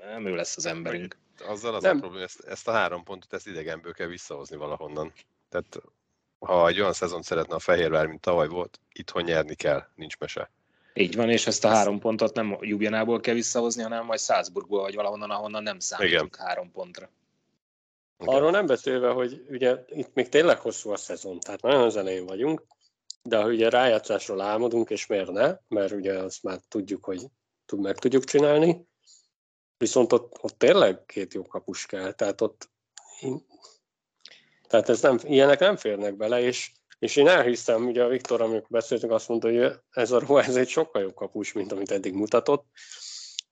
[0.00, 1.16] nem ő lesz az emberünk.
[1.46, 1.96] Azzal az nem.
[1.96, 5.12] a probléma, ezt, ezt a három pontot, ezt idegenből kell visszahozni valahonnan.
[5.48, 5.80] Tehát
[6.38, 10.50] ha egy olyan szezon szeretne a Fehérvár, mint tavaly volt, itthon nyerni kell, nincs mese.
[10.94, 14.94] Így van, és ezt a három pontot nem Jubjanából kell visszahozni, hanem majd Salzburgból, vagy
[14.94, 16.46] valahonnan, ahonnan nem számítunk Igen.
[16.46, 17.10] három pontra.
[18.18, 18.34] Igen.
[18.34, 22.26] Arról nem beszélve, hogy ugye itt még tényleg hosszú a szezon, tehát nagyon az elején
[22.26, 22.62] vagyunk,
[23.22, 27.26] de ha ugye rájátszásról álmodunk, és miért ne, mert ugye azt már tudjuk, hogy
[27.76, 28.86] meg tudjuk csinálni,
[29.76, 32.70] viszont ott, ott tényleg két jó kapus kell, tehát ott
[34.68, 38.68] tehát ez nem, ilyenek nem férnek bele, és, és én elhiszem, ugye a Viktor, amikor
[38.68, 42.14] beszéltünk, azt mondta, hogy ez a Roa, ez egy sokkal jobb kapus, mint amit eddig
[42.14, 42.66] mutatott,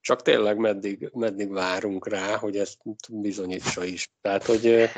[0.01, 2.77] csak tényleg meddig, meddig várunk rá, hogy ezt
[3.09, 4.11] bizonyítsa is.
[4.21, 4.89] Tehát, hogy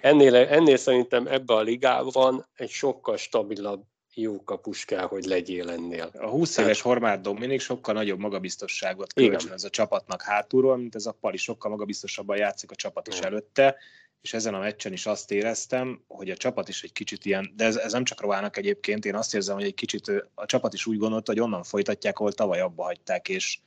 [0.00, 3.84] ennél, ennél szerintem ebbe a ligában egy sokkal stabilabb
[4.18, 6.10] jó kapus kell, hogy legyél ennél.
[6.18, 11.12] A 20 éves Hormáth Dominik sokkal nagyobb magabiztosságot kölcsönöz a csapatnak hátulról, mint ez a
[11.20, 13.76] Pali sokkal magabiztosabban játszik a csapat is előtte,
[14.22, 17.64] és ezen a meccsen is azt éreztem, hogy a csapat is egy kicsit ilyen, de
[17.64, 20.86] ez, ez nem csak Rovának egyébként, én azt érzem, hogy egy kicsit a csapat is
[20.86, 23.58] úgy gondolta, hogy onnan folytatják, ahol tavaly abba hagyták, és,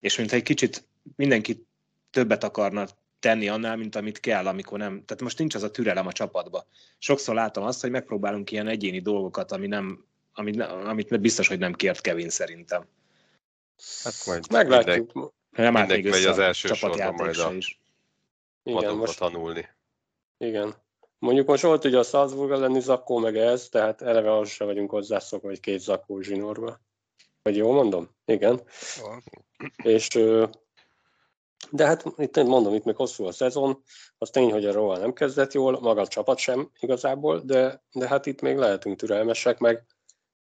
[0.00, 1.66] és mint egy kicsit mindenki
[2.10, 2.86] többet akarna
[3.24, 5.02] tenni annál, mint amit kell, amikor nem.
[5.04, 6.66] Tehát most nincs az a türelem a csapatba.
[6.98, 10.04] Sokszor látom azt, hogy megpróbálunk ilyen egyéni dolgokat, ami nem,
[10.34, 12.86] amit, amit biztos, hogy nem kért Kevin szerintem.
[14.02, 15.32] Hát majd meglátjuk.
[15.50, 17.80] Nem mindenki megy az első sorban majd a is.
[18.62, 19.68] Igen, most, tanulni.
[20.38, 20.74] Igen.
[21.18, 24.90] Mondjuk most volt ugye a Salzburg lenni zakkó meg ez, tehát eleve az se vagyunk
[24.90, 26.80] hozzászokva, hogy két zakkó zsinórba.
[27.42, 28.08] Vagy jól mondom?
[28.24, 28.62] Igen.
[29.82, 30.08] És
[31.70, 33.82] de hát itt mondom, itt még hosszú a szezon,
[34.18, 38.08] az tény, hogy a Roa nem kezdett jól, maga a csapat sem igazából, de, de
[38.08, 39.86] hát itt még lehetünk türelmesek, meg,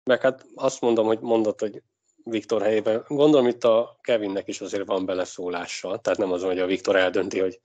[0.03, 1.81] meg hát azt mondom, hogy mondott, hogy
[2.23, 3.03] Viktor helyében.
[3.07, 7.39] Gondolom itt a Kevinnek is azért van beleszólása, tehát nem azon, hogy a Viktor eldönti,
[7.39, 7.61] hogy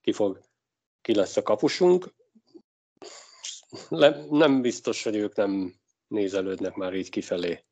[0.00, 0.40] ki fog,
[1.02, 2.14] ki lesz a kapusunk.
[3.88, 5.74] Le, nem biztos, hogy ők nem
[6.06, 7.64] nézelődnek már így kifelé.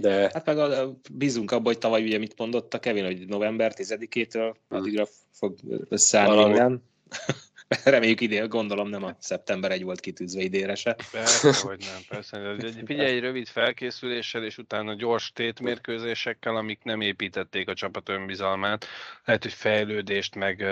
[0.00, 0.30] De...
[0.32, 4.54] Hát meg a, bízunk abban, hogy tavaly ugye mit mondott a Kevin, hogy november 10-től
[4.68, 4.78] hmm.
[4.78, 6.82] addigra fog összeállni minden.
[7.84, 10.96] Reméljük idén, gondolom nem a szeptember egy volt kitűzve idére se.
[11.12, 12.56] Persze, hogy nem, persze.
[12.84, 18.86] Figyelj, egy rövid felkészüléssel és utána gyors tétmérkőzésekkel, amik nem építették a csapat önbizalmát.
[19.24, 20.64] Lehet, hogy fejlődést, meg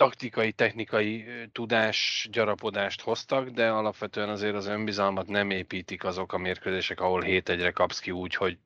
[0.00, 7.00] taktikai, technikai tudás, gyarapodást hoztak, de alapvetően azért az önbizalmat nem építik azok a mérkőzések,
[7.00, 8.58] ahol 7-1-re kapsz ki úgy, hogy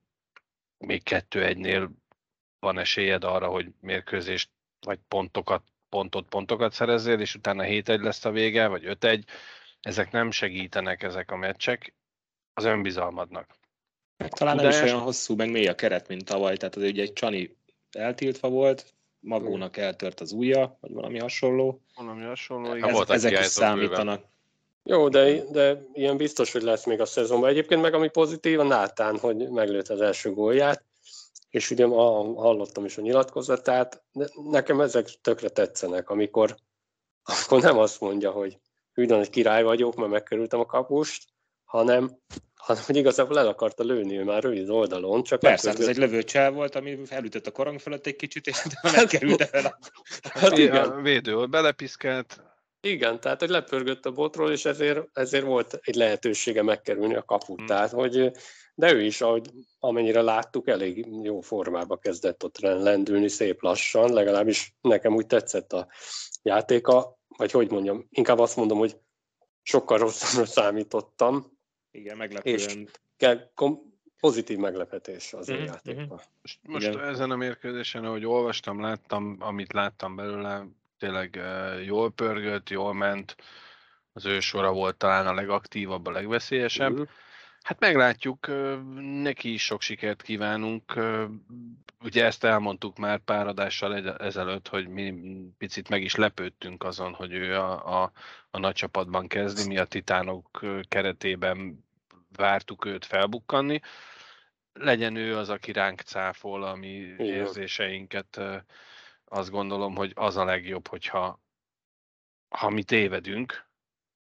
[0.79, 1.89] még 2-1-nél
[2.59, 4.51] van esélyed arra, hogy mérkőzést
[4.87, 9.23] vagy pontokat, pontot, pontokat szerezzél, és utána 7-1 lesz a vége, vagy 5-1.
[9.81, 11.95] Ezek nem segítenek ezek a meccsek
[12.53, 13.57] az önbizalmadnak.
[14.29, 14.75] Talán Tudás...
[14.75, 17.57] nem is olyan hosszú, meg mély a keret, mint tavaly, tehát az ugye egy Csani
[17.91, 18.94] eltiltva volt,
[19.25, 21.81] magónak eltört az ujja, vagy valami hasonló.
[21.97, 22.89] Valami hasonló, igen.
[22.89, 24.21] Ez, ezek is számítanak.
[24.21, 24.33] Bőven.
[24.87, 27.49] Jó, de, de ilyen biztos, hogy lesz még a szezonban.
[27.49, 30.85] Egyébként meg ami pozitív, a Nátán, hogy meglőtt az első gólját,
[31.51, 36.57] és ugye hallottam is a nyilatkozatát, de nekem ezek tökre tetszenek, amikor,
[37.23, 38.59] amikor nem azt mondja, hogy
[38.93, 41.34] hűdön, hogy király vagyok, mert megkerültem a kapust,
[41.77, 42.19] hanem
[42.55, 45.23] hanem hogy igazából el akarta lőni ő már rövid oldalon.
[45.23, 48.63] Csak Persze, hát ez egy lövőcsel volt, ami felütött a korong fölött egy kicsit, és
[48.83, 49.79] megkerült fel.
[50.23, 50.91] Hát igen.
[50.91, 52.43] A védő belepiszkált,
[52.81, 57.57] Igen, tehát hogy lepörgött a botról, és ezért, ezért volt egy lehetősége megkerülni a kaput.
[57.57, 57.67] Hmm.
[57.67, 58.31] Tehát, hogy,
[58.75, 64.75] de ő is, ahogy, amennyire láttuk, elég jó formába kezdett ott lendülni szép lassan, legalábbis
[64.81, 65.89] nekem úgy tetszett a
[66.43, 68.97] játéka, vagy hogy mondjam, inkább azt mondom, hogy
[69.63, 71.54] sokkal rosszabbra számítottam.
[71.95, 72.57] Igen, meglepően.
[72.57, 72.77] És
[73.17, 73.83] kell, kom-
[74.21, 75.65] pozitív meglepetés az mm-hmm.
[75.65, 76.21] játékban.
[76.43, 80.67] Most, most ezen a mérkőzésen, ahogy olvastam, láttam, amit láttam belőle,
[80.99, 81.41] tényleg
[81.85, 83.37] jól pörgött, jól ment,
[84.13, 86.93] az ő sora volt talán a legaktívabb, a legveszélyesebb.
[86.93, 87.03] Mm-hmm.
[87.65, 88.47] Hát meglátjuk,
[89.23, 91.01] neki is sok sikert kívánunk.
[92.03, 95.15] Ugye ezt elmondtuk már pár adással ezelőtt, hogy mi
[95.59, 98.13] picit meg is lepődtünk azon, hogy ő a, a,
[98.51, 101.85] a nagy csapatban kezdi, mi a Titánok keretében
[102.37, 103.81] vártuk őt felbukkanni.
[104.73, 107.27] Legyen ő az, aki ránk cáfol a mi Igen.
[107.27, 108.41] érzéseinket.
[109.25, 111.41] Azt gondolom, hogy az a legjobb, hogyha
[112.49, 113.69] ha mi tévedünk,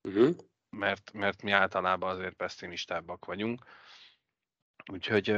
[0.03, 0.35] uh-huh
[0.69, 3.65] mert, mert mi általában azért pessimistábbak vagyunk.
[4.91, 5.35] Úgyhogy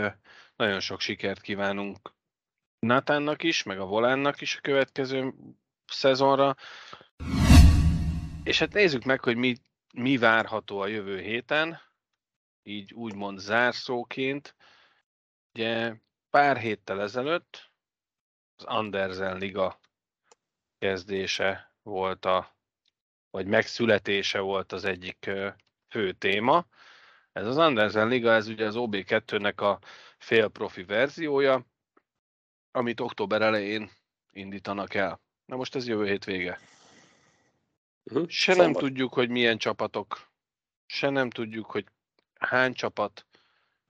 [0.56, 2.14] nagyon sok sikert kívánunk
[2.80, 5.34] Natánnak is, meg a Volánnak is a következő
[5.86, 6.56] szezonra.
[8.44, 9.56] És hát nézzük meg, hogy mi,
[9.94, 11.82] mi várható a jövő héten,
[12.64, 14.56] így úgymond zárszóként.
[15.54, 15.96] Ugye
[16.30, 17.72] pár héttel ezelőtt
[18.56, 19.80] az Andersen Liga
[20.78, 22.56] kezdése volt a
[23.32, 25.30] vagy megszületése volt az egyik
[25.90, 26.66] fő téma.
[27.32, 29.80] Ez az Andersen Liga, ez ugye az OB2-nek a
[30.18, 31.66] félprofi verziója,
[32.72, 33.92] amit október elején
[34.32, 35.22] indítanak el.
[35.46, 36.60] Na most ez jövő hét vége.
[38.04, 38.28] Uh-huh.
[38.28, 38.72] Se Szombat.
[38.72, 40.30] nem tudjuk, hogy milyen csapatok,
[40.86, 41.86] se nem tudjuk, hogy
[42.40, 43.26] hány csapat,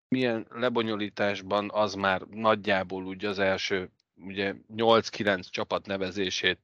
[0.08, 6.60] milyen lebonyolításban az már nagyjából ugye az első ugye 8-9 csapat nevezését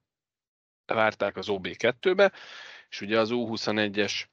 [0.95, 2.33] várták az OB2-be,
[2.89, 4.25] és ugye az U21-es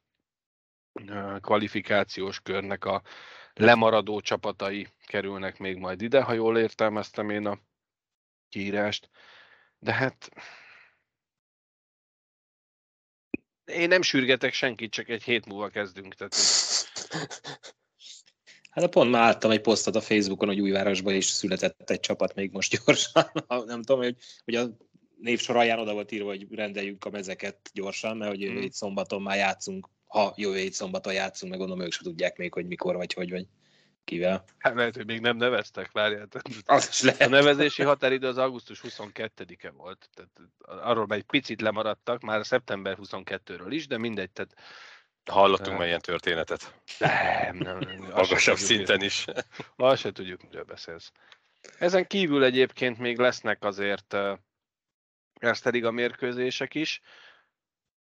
[1.42, 3.02] kvalifikációs körnek a
[3.54, 7.60] lemaradó csapatai kerülnek még majd ide, ha jól értelmeztem én a
[8.50, 9.10] kiírást.
[9.80, 10.30] De hát
[13.66, 16.14] én nem sürgetek senkit, csak egy hét múlva kezdünk.
[16.14, 16.36] Tehát
[18.74, 22.52] Hát pont már láttam egy posztot a Facebookon, hogy Újvárosban is született egy csapat még
[22.52, 23.32] most gyorsan.
[23.66, 24.68] Nem tudom, hogy, hogy a
[25.24, 28.70] névsor alján oda volt írva, hogy rendeljük a mezeket gyorsan, mert hogy jövő hmm.
[28.70, 32.68] szombaton már játszunk, ha jövő hét szombaton játszunk, meg gondolom ők sem tudják még, hogy
[32.68, 33.46] mikor vagy hogy vagy
[34.04, 34.44] kivel.
[34.58, 36.28] Hát lehet, hogy még nem neveztek, várjál.
[36.66, 37.22] Az is lehet.
[37.22, 40.32] A nevezési határidő az augusztus 22-e volt, tehát
[40.84, 44.54] arról már egy picit lemaradtak, már szeptember 22-ről is, de mindegy, tehát
[45.32, 46.74] Hallottunk már ilyen történetet.
[47.00, 47.80] Nem, nem.
[47.80, 49.26] nem Magasabb szinten is.
[49.76, 51.12] Azt se tudjuk, miről beszélsz.
[51.80, 54.16] Ezen kívül egyébként még lesznek azért
[55.64, 57.02] pedig a mérkőzések is.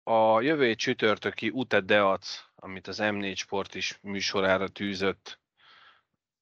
[0.03, 5.41] A jövő egy csütörtöki Ute Deac, amit az M4 Sport is műsorára tűzött,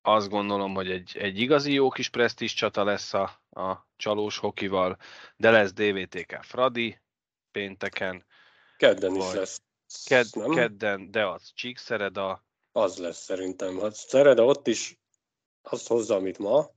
[0.02, 4.96] azt gondolom, hogy egy, egy igazi jó kis presztis csata lesz a, a csalós hokival,
[5.36, 7.00] de lesz DVTK Fradi
[7.50, 8.26] pénteken.
[8.76, 9.62] Kedden is lesz.
[10.04, 10.50] Ked, nem?
[10.50, 12.44] kedden Deac Csíkszereda.
[12.72, 13.80] Az lesz szerintem.
[13.80, 14.98] Hát Szereda ott is
[15.62, 16.70] azt hozza, amit ma,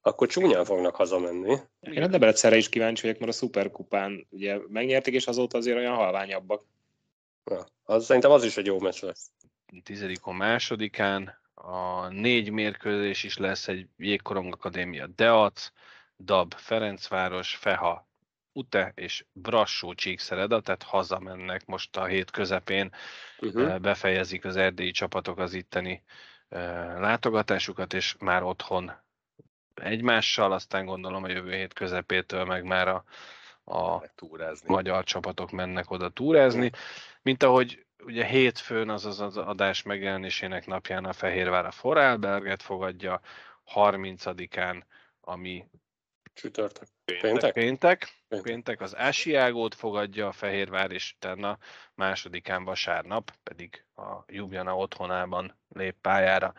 [0.00, 1.56] akkor csúnyán fognak hazamenni.
[1.80, 5.94] Én a Debrecenre is kíváncsi vagyok, mert a szuperkupán ugye megnyerték, és azóta azért olyan
[5.94, 6.62] halványabbak.
[7.44, 9.30] Ja, az, szerintem az is egy jó meccs lesz.
[9.82, 15.70] Tizedikon másodikán a négy mérkőzés is lesz egy Jégkorong Akadémia Deac,
[16.18, 18.08] Dab Ferencváros, Feha
[18.52, 22.90] Ute és Brassó Csíkszereda, tehát hazamennek most a hét közepén,
[23.40, 23.78] uh-huh.
[23.78, 26.02] befejezik az erdélyi csapatok az itteni
[26.98, 28.92] látogatásukat, és már otthon
[29.80, 33.04] egymással, aztán gondolom a jövő hét közepétől meg már a,
[33.64, 34.02] a
[34.66, 36.70] magyar csapatok mennek oda túrázni,
[37.22, 43.20] mint ahogy ugye hétfőn az az, adás megjelenésének napján a Fehérvár a Forálberget fogadja,
[43.74, 44.82] 30-án,
[45.20, 45.64] ami
[46.34, 46.88] csütörtök.
[47.20, 47.52] Péntek?
[47.52, 48.08] Péntek.
[48.42, 51.58] Péntek az Ásiágót fogadja a Fehérvár, és utána
[51.94, 56.54] másodikán vasárnap pedig a Jubjana otthonában lép pályára.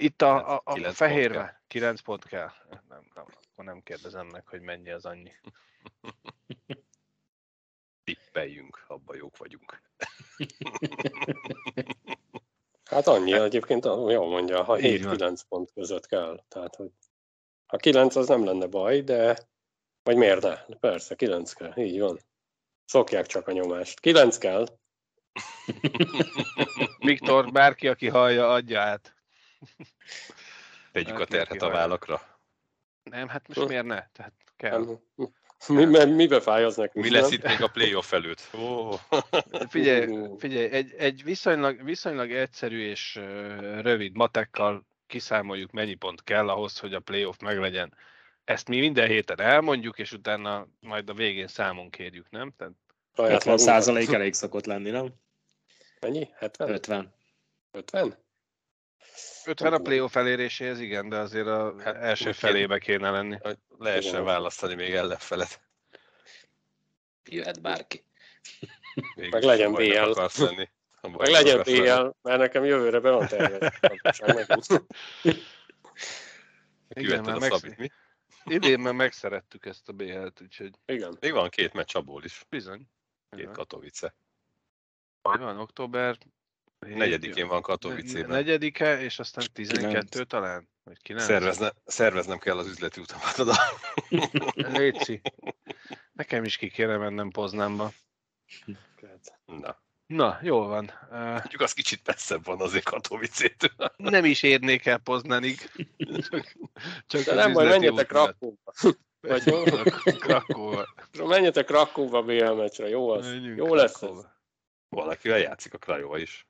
[0.00, 2.50] Itt a, a, a fehérve 9 pont kell.
[2.70, 2.82] Nem,
[3.14, 5.32] nem, akkor nem kérdezem meg, hogy mennyi az annyi.
[8.04, 9.82] Tippeljünk, abba jók vagyunk.
[12.90, 16.44] hát annyi egyébként, jól mondja, ha 7-9 pont között kell.
[16.48, 16.90] Tehát, hogy
[17.66, 19.38] ha 9 az nem lenne baj, de
[20.02, 20.56] vagy miért ne?
[20.80, 22.18] Persze, 9 kell, így van.
[22.84, 24.00] Szokják csak a nyomást.
[24.00, 24.66] 9 kell.
[26.98, 29.17] Viktor, bárki, aki hallja, adja át.
[30.92, 32.20] Tegyük a terhet a vállakra.
[33.02, 34.06] Nem, hát most miért ne?
[34.12, 35.00] Tehát kell.
[35.68, 37.04] Mi, mibe fáj az nekünk?
[37.04, 38.48] Mi lesz itt még a playoff előtt?
[38.52, 38.94] Oh.
[39.68, 43.14] Figyelj, figyelj egy, egy viszonylag, viszonylag egyszerű és
[43.80, 47.94] rövid matekkal kiszámoljuk, mennyi pont kell ahhoz, hogy a playoff meglegyen.
[48.44, 52.54] Ezt mi minden héten elmondjuk, és utána majd a végén számon kérjük, nem?
[52.56, 52.74] Tehát
[53.14, 55.14] 50 százalék elég szokott lenni, nem?
[56.00, 56.28] Mennyi?
[56.34, 56.68] 70?
[56.70, 57.14] 50.
[57.70, 58.16] 50?
[59.44, 63.36] 50 a playoff eléréséhez, igen, de azért a hát, első felébe kéne lenni.
[63.40, 64.24] Hogy lehessen igen.
[64.24, 65.60] választani még ellenfelet.
[67.24, 68.04] Jöhet bárki.
[69.14, 70.20] Végül Meg legyen BL.
[71.00, 73.72] Meg legyen BL, mert nekem jövőre be van terve.
[76.88, 77.62] Igen, már megsz...
[77.76, 77.90] mi?
[78.44, 80.70] Idén már megszerettük ezt a BL-t, úgyhogy...
[80.86, 81.16] Igen.
[81.20, 82.44] Még van két meccs abból is.
[82.48, 82.82] Bizony.
[83.30, 84.14] Két Katowice.
[85.22, 86.18] Van október
[86.78, 88.28] Negyedikén van Katowice-ben.
[88.28, 90.68] Negyedike, és aztán 12 talán?
[90.84, 91.24] Vagy 9?
[91.24, 93.54] Szervezne, szerveznem kell az üzleti utamat oda.
[94.78, 95.20] Léci.
[96.12, 97.92] Nekem is ki kéne mennem Poznámba.
[99.44, 99.82] Na.
[100.06, 100.92] Na, jól van.
[101.10, 103.92] Mondjuk az kicsit messzebb van azért Katowice-től.
[103.96, 105.70] Nem is érnék el Poznanig.
[106.30, 106.56] Csak,
[107.06, 108.72] csak De nem, majd menjetek Krakóba.
[109.20, 109.42] Vagy
[110.18, 110.86] Krakóba.
[111.18, 113.26] Menjetek Krakóba BL meccsre, jó az.
[113.26, 114.26] Menjünk jó lesz ez.
[114.88, 116.46] Valakivel játszik a Krajova is.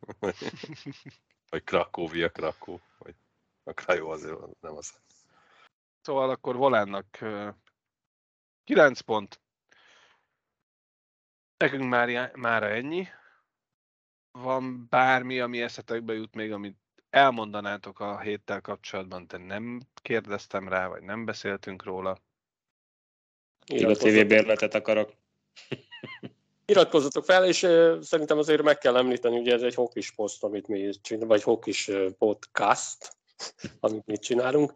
[1.51, 2.81] vagy Krakóvia, Krakó.
[2.99, 3.15] Vagy
[3.63, 5.01] a Krajó azért nem az.
[6.01, 7.19] Szóval akkor Volánnak
[8.65, 9.41] 9 pont.
[11.57, 13.09] Nekünk már, már ennyi.
[14.31, 16.77] Van bármi, ami eszetekbe jut még, amit
[17.11, 22.19] elmondanátok a héttel kapcsolatban, te nem kérdeztem rá, vagy nem beszéltünk róla?
[23.67, 25.13] Én a TV bérletet akarok.
[26.71, 27.59] Iratkozzatok fel, és
[28.01, 31.91] szerintem azért meg kell említeni, ugye ez egy hokis poszt, amit mi csinálunk, vagy hokis
[32.19, 33.17] podcast,
[33.81, 34.73] amit mi csinálunk.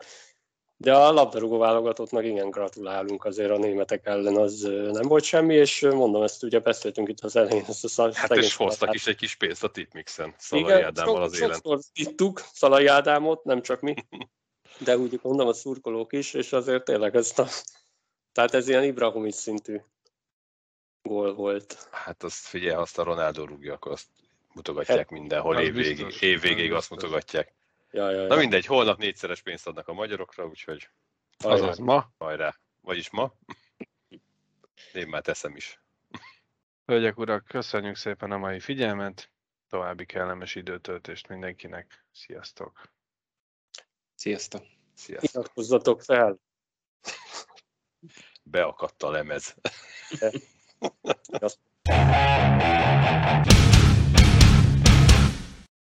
[0.77, 4.61] De a labdarúgó válogatottnak igen gratulálunk azért a németek ellen, az
[4.93, 7.65] nem volt semmi, és mondom, ezt ugye beszéltünk itt az elején.
[7.69, 11.23] Ezt a szal- hát és hoztak is egy kis pénzt a Tipmixen, Szalai igen, Ádámmal
[11.23, 11.53] az élen.
[11.53, 13.95] Sokszor ittuk Szalai Ádámot, nem csak mi,
[14.79, 17.47] de úgy mondom a szurkolók is, és azért tényleg ezt a...
[18.33, 19.81] Tehát ez ilyen Ibrahimovic szintű
[21.03, 21.89] gól volt.
[21.91, 24.09] Hát azt figyelj, azt a Ronaldo rúgja, akkor azt
[24.53, 27.55] mutogatják hát, mindenhol, évvégig, évvégig azt mutogatják.
[27.91, 28.27] Ja, ja, ja.
[28.27, 30.89] Na mindegy, holnap négyszeres pénzt adnak a magyarokra, úgyhogy...
[31.39, 32.13] Azaz ma.
[32.19, 32.57] Hajrá.
[32.81, 33.35] Vagyis ma.
[34.93, 35.81] Én már teszem is.
[36.87, 39.31] Hölgyek, urak, köszönjük szépen a mai figyelmet.
[39.69, 42.05] További kellemes időtöltést mindenkinek.
[42.13, 42.91] Sziasztok!
[44.15, 44.63] Sziasztok!
[44.95, 45.31] Sziasztok!
[45.33, 46.39] Iratkozzatok fel!
[48.43, 49.57] Beakadt a lemez.
[51.41, 51.59] Merci.